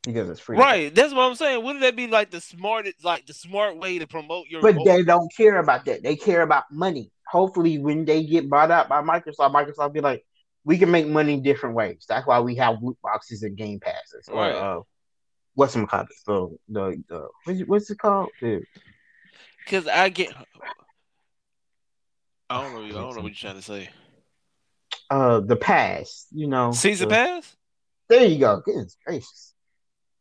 [0.04, 0.58] because it's free.
[0.58, 0.94] Right.
[0.94, 1.64] That's what I'm saying.
[1.64, 4.62] Wouldn't that be like the smartest, like the smart way to promote your?
[4.62, 6.04] But they don't care about that.
[6.04, 7.12] They care about money.
[7.28, 10.26] Hopefully, when they get bought out by Microsoft, Microsoft be like,
[10.66, 12.06] we can make money different ways.
[12.10, 14.28] That's why we have loot boxes and game passes.
[14.28, 14.56] Or, Right.
[14.56, 14.82] uh,
[15.54, 16.08] what's some called?
[16.26, 18.30] The the, the what's, it- what's it called?
[19.64, 20.34] Because I get.
[22.50, 22.84] I don't know.
[22.84, 23.90] I don't know what you're trying to say.
[25.10, 26.28] Uh the pass.
[26.32, 27.55] You know, Season the- pass.
[28.10, 28.62] There you go.
[28.66, 29.53] Goodness gracious,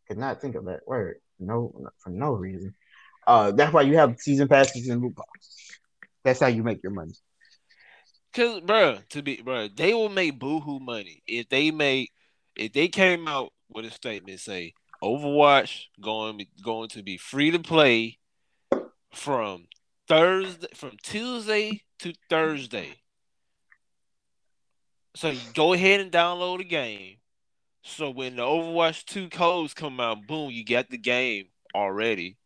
[0.06, 1.20] could not think of that word.
[1.38, 2.74] No, for no reason.
[3.26, 5.70] Uh, that's why you have season passes and loot boxes.
[6.24, 7.12] That's how you make your money.
[8.34, 12.12] Cause, bro, to be, bro, they will make boohoo money if they make
[12.56, 17.58] if they came out with a statement say Overwatch going going to be free to
[17.58, 18.18] play
[19.14, 19.66] from
[20.08, 22.96] Thursday from Tuesday to Thursday.
[25.14, 27.16] So go ahead and download the game.
[27.82, 32.36] So when the Overwatch 2 codes come out, boom, you got the game already.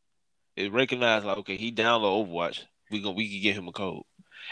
[0.57, 2.61] It recognized like, okay, he download Overwatch.
[2.91, 4.03] We go we can get him a code.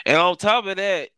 [0.07, 1.11] And on top of that,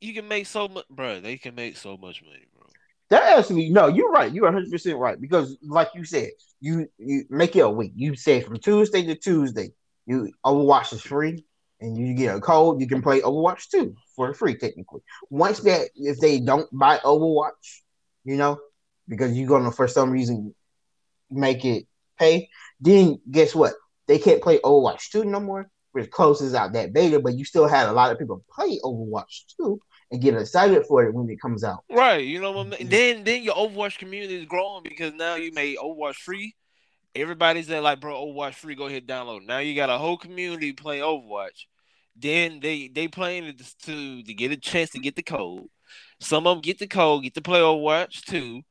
[0.00, 1.20] you can make so much, bro.
[1.20, 2.66] They can make so much money, bro.
[3.10, 4.32] That actually, no, you're right.
[4.32, 6.30] You're 100 percent right because, like you said,
[6.60, 7.92] you you make it a week.
[7.94, 9.72] You say from Tuesday to Tuesday,
[10.06, 11.44] you Overwatch is free,
[11.84, 12.80] and you get a code.
[12.80, 15.02] You can play Overwatch 2 for free, technically.
[15.28, 17.82] Once that, if they don't buy Overwatch,
[18.24, 18.58] you know,
[19.06, 20.54] because you're gonna for some reason
[21.30, 21.86] make it
[22.18, 22.48] pay,
[22.80, 23.74] then guess what?
[24.08, 27.20] They can't play Overwatch 2 no more, which closes out that beta.
[27.20, 29.78] But you still had a lot of people play Overwatch 2
[30.10, 31.84] and get excited for it when it comes out.
[31.90, 32.24] Right.
[32.24, 32.88] You know what I mean?
[32.88, 36.54] Then then your Overwatch community is growing because now you made Overwatch free.
[37.14, 39.46] Everybody's there like, bro, Overwatch free, go ahead download.
[39.46, 41.66] Now you got a whole community playing Overwatch.
[42.16, 45.66] Then they they playing it to to get a chance to get the code.
[46.20, 48.62] Some of them get the code, get the play Overwatch too.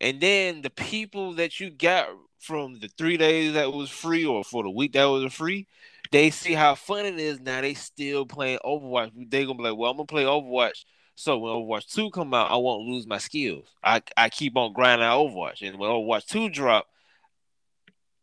[0.00, 2.08] And then the people that you got
[2.40, 5.66] from the three days that was free or for the week that was free,
[6.10, 7.40] they see how fun it is.
[7.40, 9.12] Now they still playing Overwatch.
[9.30, 10.84] They gonna be like, well, I'm gonna play Overwatch
[11.14, 13.66] So when Overwatch 2 come out, I won't lose my skills.
[13.84, 15.66] I, I keep on grinding out Overwatch.
[15.66, 16.86] And when Overwatch 2 drop,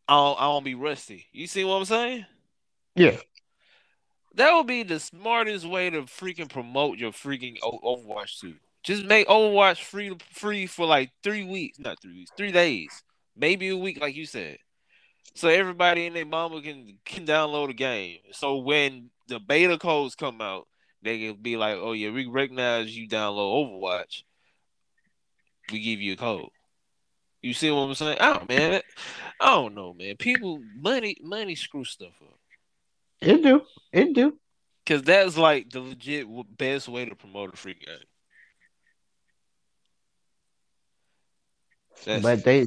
[0.08, 1.26] I'll I won't be rusty.
[1.32, 2.26] You see what I'm saying?
[2.96, 3.18] Yeah.
[4.34, 8.54] That would be the smartest way to freaking promote your freaking Overwatch 2.
[8.82, 13.02] Just make Overwatch free free for like three weeks, not three weeks, three days,
[13.36, 14.58] maybe a week, like you said.
[15.34, 18.18] So everybody and their mama can can download the game.
[18.32, 20.66] So when the beta codes come out,
[21.02, 24.22] they can be like, "Oh yeah, we recognize you download Overwatch.
[25.70, 26.48] We give you a code."
[27.42, 28.18] You see what I'm saying?
[28.20, 28.82] Oh man,
[29.40, 30.16] I don't know, man.
[30.16, 32.39] People, money, money screw stuff up.
[33.20, 33.62] It do,
[33.92, 34.36] it do.
[34.86, 37.96] Cause that's like the legit best way to promote a free game.
[42.04, 42.22] That's...
[42.22, 42.66] But they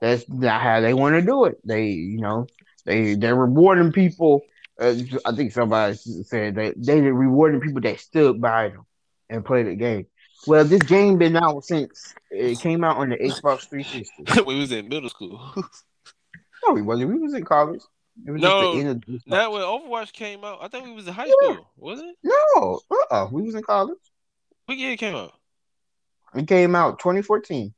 [0.00, 1.60] that's not how they want to do it.
[1.64, 2.46] They, you know,
[2.84, 4.42] they they're rewarding people.
[4.80, 8.84] Uh, I think somebody said that they are rewarding people that stood by them
[9.28, 10.06] and played the game.
[10.46, 14.42] Well, this game been out since it came out on the Xbox 360.
[14.46, 15.40] we was in middle school.
[16.66, 17.10] no, we wasn't.
[17.10, 17.82] We was in college.
[18.26, 18.82] It was no,
[19.26, 21.32] that when Overwatch came out, I think we was in high yeah.
[21.54, 22.14] school, was it?
[22.22, 23.98] No, uh, uh we was in college.
[24.66, 25.32] What year it came out?
[26.34, 27.74] It came out 2014.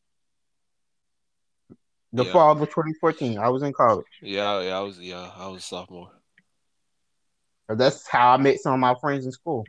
[2.12, 2.32] The yeah.
[2.32, 3.39] fall of 2014.
[3.39, 4.07] I was in college.
[4.22, 4.99] Yeah, yeah, I was.
[4.99, 6.11] Yeah, I was a sophomore.
[7.68, 9.64] That's how I met some of my friends in school.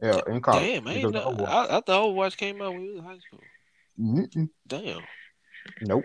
[0.00, 0.62] Yeah, in college.
[0.62, 3.40] Damn, I, ain't I, I thought Overwatch came out when we was in high school.
[4.00, 4.48] Mm-mm.
[4.66, 5.02] Damn.
[5.82, 6.04] Nope.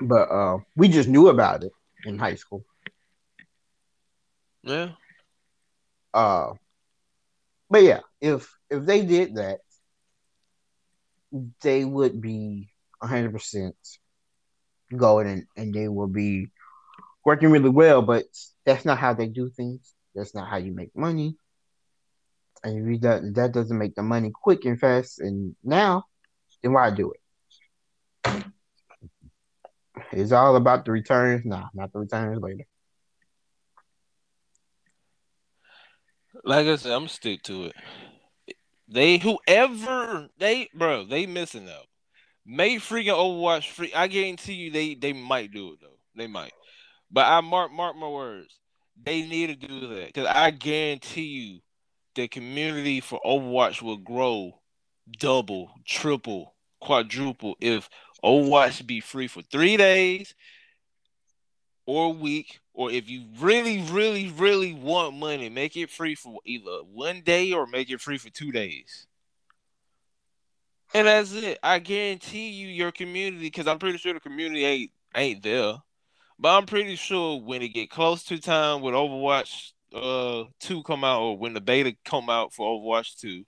[0.00, 1.72] But uh, we just knew about it
[2.04, 2.64] in high school.
[4.62, 4.90] Yeah.
[6.14, 6.54] Uh,
[7.70, 9.60] but yeah, if if they did that,
[11.62, 12.68] they would be
[13.02, 13.74] hundred percent
[14.96, 16.48] going and, and they will be
[17.24, 18.02] working really well.
[18.02, 18.24] But
[18.64, 19.94] that's not how they do things.
[20.14, 21.36] That's not how you make money.
[22.62, 26.04] And if you that that doesn't make the money quick and fast and now,
[26.62, 27.21] then why do it?
[30.12, 31.44] It's all about the returns.
[31.44, 32.64] Nah, not the returns later.
[36.44, 37.74] Like I said, I'm stick to it.
[38.88, 41.86] They whoever they bro, they missing out.
[42.44, 43.92] May freaking Overwatch free.
[43.94, 45.98] I guarantee you they they might do it though.
[46.16, 46.52] They might.
[47.10, 48.58] But I mark mark my words.
[49.02, 51.60] They need to do that because I guarantee you
[52.14, 54.60] the community for Overwatch will grow
[55.18, 57.88] double, triple, quadruple if
[58.24, 60.34] Overwatch be free for three days
[61.86, 66.38] or a week, or if you really, really, really want money, make it free for
[66.44, 69.06] either one day or make it free for two days.
[70.94, 71.58] And that's it.
[71.62, 75.74] I guarantee you, your community, because I'm pretty sure the community ain't ain't there,
[76.38, 81.04] but I'm pretty sure when it get close to time with Overwatch uh two come
[81.04, 83.44] out or when the beta come out for Overwatch two,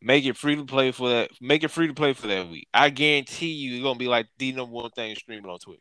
[0.00, 1.30] make it free to play for that.
[1.40, 2.68] Make it free to play for that week.
[2.72, 5.80] I guarantee you, it's gonna be like the number one thing streaming on Twitch.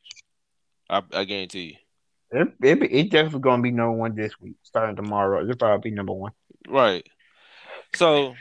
[0.89, 1.77] I, I guarantee
[2.31, 2.39] you.
[2.39, 5.43] It, it, it definitely gonna be number one this week, starting tomorrow.
[5.43, 6.33] It'll probably be number one.
[6.67, 7.05] Right.
[7.95, 8.35] So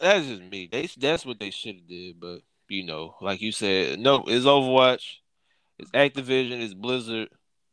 [0.00, 0.68] that's just me.
[0.70, 4.44] They that's what they should have did, but you know, like you said, no, it's
[4.44, 5.04] Overwatch,
[5.78, 7.28] it's Activision, it's Blizzard.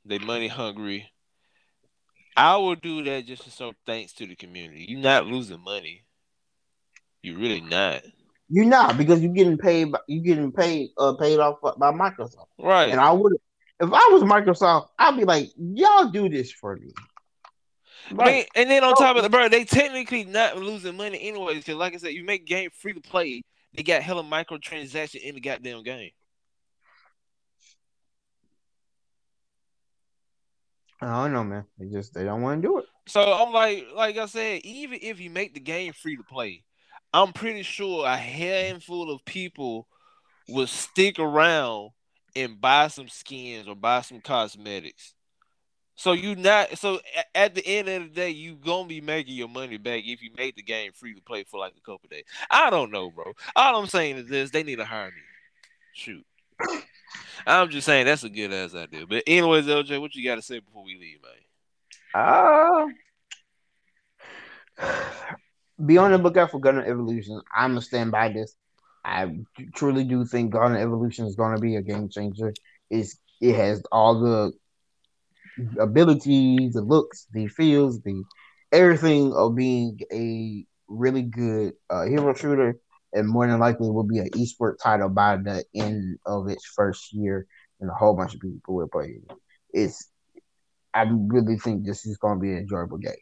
[0.05, 1.11] They money hungry.
[2.37, 4.85] I will do that just to show thanks to the community.
[4.89, 6.04] You're not losing money.
[7.25, 8.03] You're really not.
[8.49, 9.91] You're not because you're getting paid.
[9.91, 12.45] By, you're getting paid uh, paid off by Microsoft.
[12.59, 12.89] Right.
[12.91, 13.33] And I would,
[13.79, 16.91] if I was Microsoft, I'd be like, y'all do this for me.
[18.11, 18.47] Right.
[18.55, 21.57] and then on top of the bro, they technically not losing money anyways.
[21.57, 23.41] Because like I said, you make game free to play,
[23.73, 26.11] they got hella microtransaction in the goddamn game.
[31.01, 31.65] I don't know, man.
[31.79, 32.85] They just they don't want to do it.
[33.07, 36.63] So I'm like, like I said, even if you make the game free to play,
[37.15, 39.87] I'm pretty sure a handful of people
[40.47, 41.91] will stick around
[42.35, 45.15] and buy some skins or buy some cosmetics
[45.95, 46.99] so you not so
[47.33, 50.29] at the end of the day, you gonna be making your money back if you
[50.37, 52.25] make the game free to play for like a couple days.
[52.51, 53.33] I don't know, bro.
[53.55, 55.21] All I'm saying is this: they need to hire me.
[55.93, 56.25] Shoot.
[57.47, 59.07] I'm just saying that's a good ass idea.
[59.07, 62.91] But anyways, LJ, what you got to say before we leave, man?
[64.77, 65.35] Uh,
[65.83, 67.41] be on the lookout for Gundam Evolution.
[67.55, 68.55] I'm gonna stand by this.
[69.03, 69.37] I
[69.75, 72.53] truly do think Gundam Evolution is gonna be a game changer.
[72.89, 74.53] It's it has all the
[75.79, 78.23] abilities, the looks, the feels, the
[78.71, 82.77] everything of being a really good uh, hero shooter,
[83.13, 87.13] and more than likely will be an esport title by the end of its first
[87.13, 87.47] year,
[87.79, 89.37] and a whole bunch of people will play it.
[89.73, 90.09] It's
[90.93, 93.13] I really think this is going to be an enjoyable game.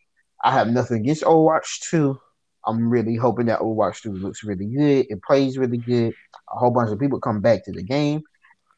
[0.43, 2.19] I have nothing against Overwatch 2.
[2.65, 5.07] I'm really hoping that Overwatch 2 looks really good.
[5.09, 6.13] It plays really good.
[6.53, 8.21] A whole bunch of people come back to the game.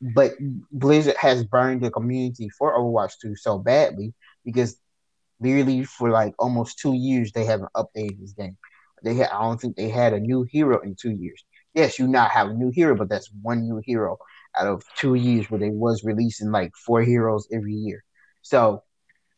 [0.02, 0.34] But
[0.72, 4.14] Blizzard has burned the community for Overwatch 2 so badly
[4.44, 4.78] because
[5.40, 8.58] literally for like almost two years they haven't updated this game.
[9.04, 11.44] They had, I don't think they had a new hero in two years.
[11.74, 14.18] Yes, you now have a new hero, but that's one new hero
[14.58, 18.04] out of two years where they was releasing like four heroes every year.
[18.42, 18.84] So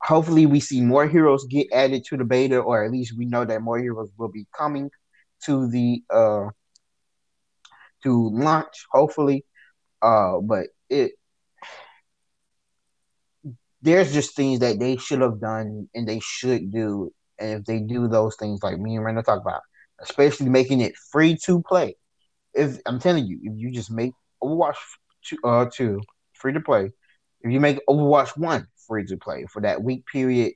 [0.02, 3.46] hopefully we see more heroes get added to the beta, or at least we know
[3.46, 4.90] that more heroes will be coming
[5.46, 6.48] to the uh
[8.04, 9.46] to launch, hopefully.
[10.02, 11.12] Uh but it
[13.82, 17.12] there's just things that they should have done and they should do.
[17.40, 19.62] And if they do those things like me and Randall talk about,
[20.02, 21.96] especially making it free to play.
[22.54, 24.14] If I'm telling you, if you just make
[24.44, 24.76] Overwatch
[25.24, 26.02] two, uh, two
[26.34, 26.92] free to play,
[27.42, 30.54] if you make Overwatch one free to play for that week period,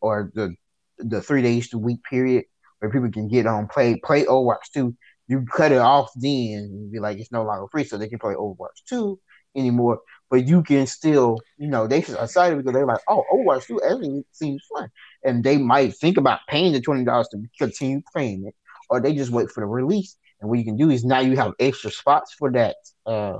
[0.00, 0.54] or the
[0.98, 2.44] the three days to week period
[2.78, 4.96] where people can get on play play Overwatch two,
[5.28, 8.18] you cut it off then and be like it's no longer free, so they can
[8.18, 9.18] play Overwatch two
[9.56, 10.00] anymore.
[10.30, 14.24] But you can still, you know, they excited because they're like, oh, Overwatch two actually
[14.32, 14.88] seems fun,
[15.24, 18.54] and they might think about paying the twenty dollars to continue playing it,
[18.90, 20.16] or they just wait for the release.
[20.40, 22.76] And what you can do is now you have extra spots for that
[23.06, 23.38] uh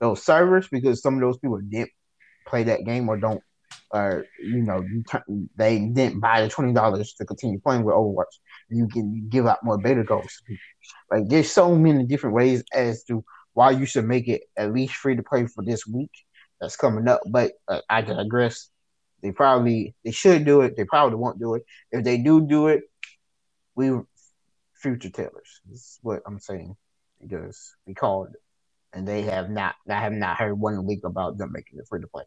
[0.00, 1.90] those servers because some of those people didn't
[2.46, 3.42] play that game or don't
[3.90, 4.84] or you know
[5.56, 8.34] they didn't buy the twenty dollars to continue playing with Overwatch.
[8.68, 10.42] You can give out more beta codes.
[11.10, 14.94] Like there's so many different ways as to why you should make it at least
[14.94, 16.10] free to play for this week
[16.60, 17.20] that's coming up.
[17.28, 18.70] But uh, I digress.
[19.22, 20.76] They probably they should do it.
[20.76, 21.64] They probably won't do it.
[21.90, 22.82] If they do do it,
[23.74, 23.90] we
[24.74, 25.60] future tellers.
[25.66, 26.76] This is what I'm saying
[27.20, 28.43] because we called it
[28.94, 29.74] and they have not.
[29.88, 32.24] I have not heard one week about them making it free to play.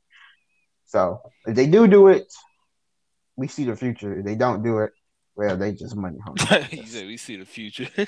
[0.86, 2.32] So if they do do it,
[3.36, 4.20] we see the future.
[4.20, 4.92] If they don't do it,
[5.36, 6.68] well, they just money hungry.
[6.78, 7.88] you said we see the future.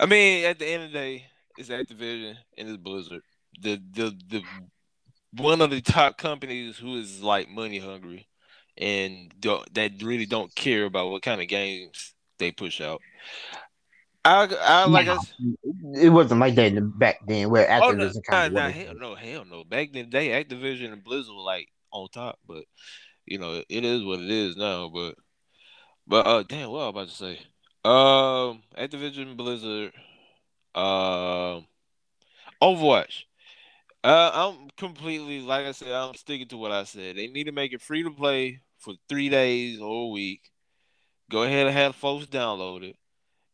[0.00, 1.26] I mean, at the end of the day,
[1.56, 3.22] it's Activision and it's Blizzard.
[3.60, 4.42] The the the
[5.32, 8.28] one of the top companies who is like money hungry
[8.78, 13.00] and that really don't care about what kind of games they push out.
[14.26, 15.20] I, I like no,
[15.94, 18.74] it wasn't like that in the back then where Activision oh, no, kind nah, of
[18.74, 19.62] nah, hell no, hell no.
[19.62, 22.64] Back in the day, Activision and Blizzard were like on top, but
[23.24, 24.90] you know it is what it is now.
[24.92, 25.14] But
[26.08, 27.38] but uh, damn, what I was about to say?
[27.84, 29.92] Um, Activision, Blizzard,
[30.74, 31.60] um, uh,
[32.62, 33.24] Overwatch.
[34.02, 35.92] Uh, I'm completely like I said.
[35.92, 37.16] I'm sticking to what I said.
[37.16, 40.40] They need to make it free to play for three days or a week.
[41.30, 42.96] Go ahead and have folks download it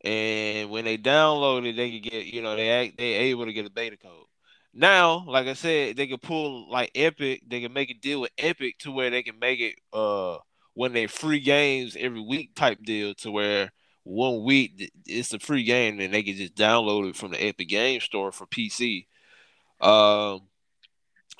[0.04, 3.52] and when they download it, they can get you know they act they able to
[3.52, 4.26] get a beta code.
[4.74, 7.42] Now, like I said, they can pull like Epic.
[7.46, 10.38] They can make a deal with Epic to where they can make it uh
[10.74, 13.70] when they free games every week type deal to where
[14.04, 17.68] one week it's a free game and they can just download it from the Epic
[17.68, 19.06] Game Store for PC.
[19.80, 20.42] Um,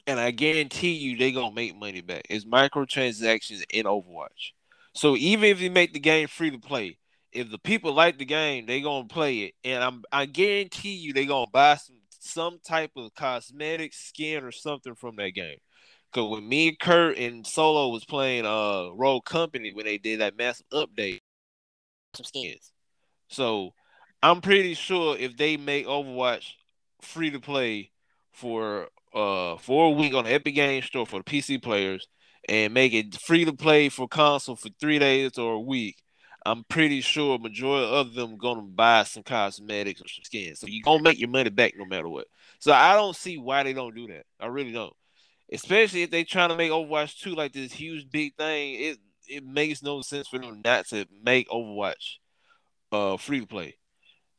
[0.06, 2.26] and I guarantee you they gonna make money back.
[2.28, 4.52] It's microtransactions in Overwatch.
[4.94, 6.98] So even if you make the game free to play,
[7.32, 11.12] if the people like the game, they gonna play it, and I'm I guarantee you
[11.12, 15.58] they gonna buy some some type of cosmetic skin or something from that game.
[16.12, 20.20] Cause when me and Kurt and Solo was playing uh Rogue Company when they did
[20.20, 21.20] that massive update,
[22.14, 22.72] some skins.
[23.28, 23.70] So
[24.22, 26.52] I'm pretty sure if they make Overwatch
[27.00, 27.90] free to play
[28.32, 32.06] for uh for a week on the Epic Game Store for the PC players
[32.48, 35.96] and make it free to play for console for three days or a week,
[36.44, 40.54] I'm pretty sure majority of them gonna buy some cosmetics or some skin.
[40.56, 42.26] So you're gonna make your money back no matter what.
[42.58, 44.24] So I don't see why they don't do that.
[44.40, 44.94] I really don't.
[45.52, 48.74] Especially if they trying to make Overwatch 2 like this huge big thing.
[48.74, 48.98] It
[49.28, 52.16] it makes no sense for them not to make Overwatch
[52.90, 53.76] uh free to play.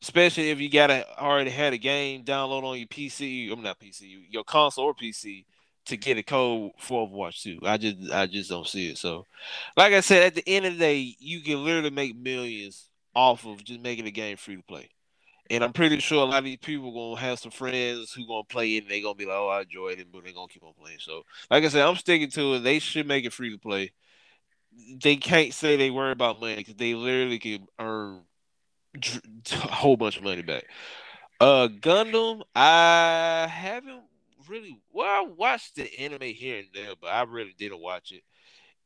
[0.01, 4.25] Especially if you gotta already had a game download on your PC, I'm not PC,
[4.29, 5.45] your console or PC
[5.85, 7.59] to get a code for Overwatch 2.
[7.63, 8.97] I just I just don't see it.
[8.97, 9.25] So
[9.77, 13.45] like I said, at the end of the day, you can literally make millions off
[13.45, 14.89] of just making the game free to play.
[15.49, 18.25] And I'm pretty sure a lot of these people are gonna have some friends who
[18.25, 20.47] gonna play it and they're gonna be like, Oh, I enjoyed it, but they're gonna
[20.47, 20.99] keep on playing.
[20.99, 22.59] So like I said, I'm sticking to it.
[22.59, 23.91] They should make it free to play.
[25.01, 28.21] They can't say they worry about money because they literally can earn
[29.51, 30.65] a whole bunch of money back.
[31.39, 34.03] Uh Gundam, I haven't
[34.49, 38.23] really well, I watched the anime here and there, but I really didn't watch it.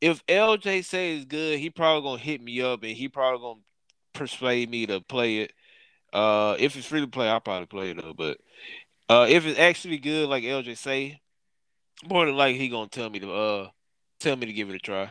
[0.00, 3.60] If LJ says it's good, he probably gonna hit me up and he probably gonna
[4.12, 5.52] persuade me to play it.
[6.12, 8.14] Uh, if it's free to play, I'll probably play it though.
[8.14, 8.38] But
[9.08, 11.20] uh, if it's actually good, like LJ say,
[12.08, 13.68] more than likely he gonna tell me to uh
[14.20, 15.10] tell me to give it a try,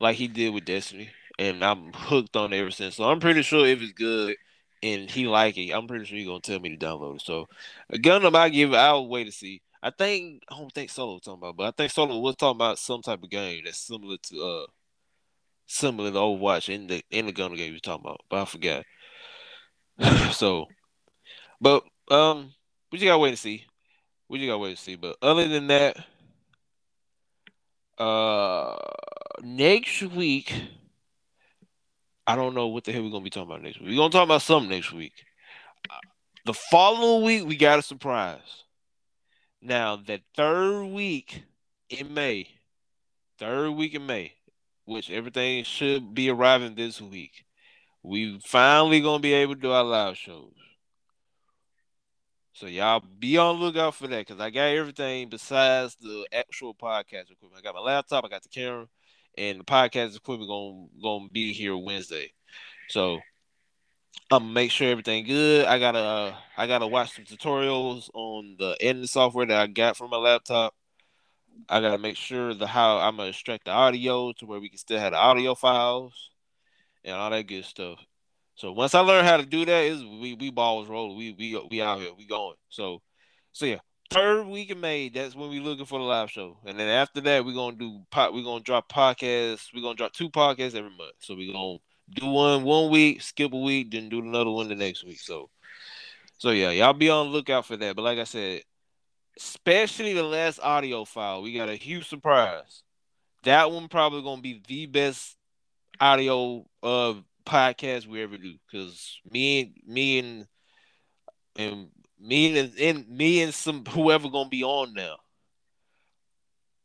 [0.00, 1.10] like he did with Destiny.
[1.38, 2.96] and I'm hooked on it ever since.
[2.96, 4.36] So I'm pretty sure if it's good
[4.82, 7.22] and he like it, I'm pretty sure he's gonna tell me to download it.
[7.22, 7.46] So
[7.94, 8.76] Gundam, I give it.
[8.76, 9.62] I'll wait to see.
[9.82, 12.56] I think I don't think Solo was talking about, but I think Solo was talking
[12.56, 14.66] about some type of game that's similar to uh
[15.66, 18.84] similar to Overwatch in the in the Gundam game you're talking about, but I forgot.
[20.32, 20.66] so,
[21.60, 22.52] but um,
[22.90, 23.64] we just gotta wait and see.
[24.28, 24.96] We just gotta wait and see.
[24.96, 25.96] But other than that,
[27.98, 28.76] uh,
[29.42, 30.52] next week,
[32.26, 33.90] I don't know what the hell we're gonna be talking about next week.
[33.90, 35.12] We're gonna talk about something next week.
[36.46, 38.64] The following week, we got a surprise.
[39.60, 41.42] Now, that third week
[41.90, 42.48] in May,
[43.38, 44.34] third week in May,
[44.84, 47.44] which everything should be arriving this week,
[48.02, 50.52] we finally gonna be able to do our live shows.
[52.52, 56.74] So y'all be on the lookout for that because I got everything besides the actual
[56.74, 57.58] podcast equipment.
[57.58, 58.86] I got my laptop, I got the camera,
[59.36, 62.32] and the podcast equipment gonna gonna be here Wednesday.
[62.88, 63.20] So
[64.30, 65.66] I'm make sure everything good.
[65.66, 69.96] I gotta uh, I gotta watch some tutorials on the editing software that I got
[69.96, 70.74] from my laptop.
[71.68, 74.78] I gotta make sure the how I'm gonna extract the audio to where we can
[74.78, 76.30] still have the audio files
[77.04, 77.98] and all that good stuff.
[78.54, 81.16] So once I learn how to do that, is we we balls rolling.
[81.16, 82.10] We we we out here.
[82.16, 82.56] We going.
[82.68, 83.00] So
[83.52, 83.78] so yeah,
[84.10, 85.08] third week of May.
[85.08, 88.00] That's when we looking for the live show, and then after that, we're gonna do
[88.10, 88.34] pot.
[88.34, 89.68] We're gonna drop podcasts.
[89.74, 91.14] We're gonna drop two podcasts every month.
[91.20, 91.78] So we're gonna
[92.14, 95.20] do one one week, skip a week, then do another one the next week.
[95.20, 95.50] So
[96.38, 97.96] so yeah, y'all be on lookout for that.
[97.96, 98.62] But like I said,
[99.36, 102.82] especially the last audio file, we got a huge surprise.
[103.44, 105.36] That one probably gonna be the best
[106.00, 110.46] audio of podcast we ever do because me and me and
[111.56, 111.88] and
[112.20, 115.16] me and, and me and some whoever gonna be on now.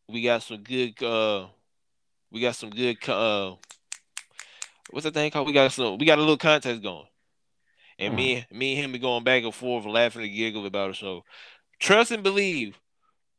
[0.09, 1.47] We got some good uh
[2.31, 3.55] we got some good uh
[4.89, 5.47] what's the thing called?
[5.47, 7.07] We got some we got a little contest going.
[7.99, 8.57] And me mm-hmm.
[8.57, 10.95] me and him be going back and forth laughing and giggling about it.
[10.95, 11.23] So
[11.79, 12.79] trust and believe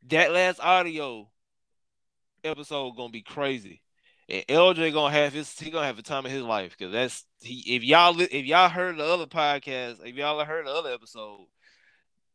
[0.07, 1.29] that last audio
[2.43, 3.81] episode gonna be crazy.
[4.27, 7.25] And LJ gonna have his he gonna have a time of his life because that's
[7.41, 11.45] he if y'all if y'all heard the other podcast if y'all heard the other episode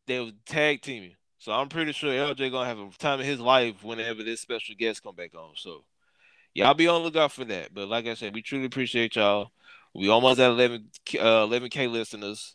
[0.06, 3.40] they was tag teaming so I'm pretty sure LJ gonna have a time of his
[3.40, 5.84] life whenever this special guest come back on so
[6.54, 9.50] y'all be on the lookout for that but like I said we truly appreciate y'all
[9.94, 12.54] we almost at 11 uh, 11k listeners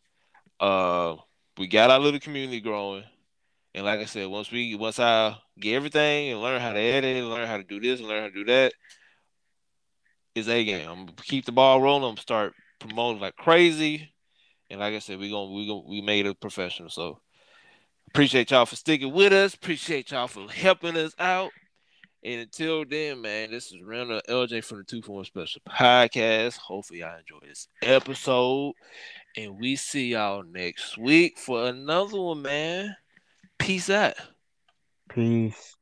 [0.59, 1.15] uh
[1.57, 3.03] we got our little community growing
[3.73, 7.23] and like I said once we once I get everything and learn how to edit
[7.23, 8.73] learn how to do this and learn how to do that
[10.35, 10.87] is a game.
[10.87, 12.11] I'm keep the ball rolling.
[12.11, 14.13] I'm start promoting like crazy,
[14.69, 16.89] and like I said, we gonna we gonna we made it professional.
[16.89, 17.19] So
[18.09, 19.55] appreciate y'all for sticking with us.
[19.55, 21.51] Appreciate y'all for helping us out.
[22.25, 26.57] And until then, man, this is Randall LJ from the Two for One Special Podcast.
[26.57, 28.73] Hopefully, y'all enjoy this episode,
[29.37, 32.95] and we see y'all next week for another one, man.
[33.59, 34.15] Peace out.
[35.07, 35.75] Peace.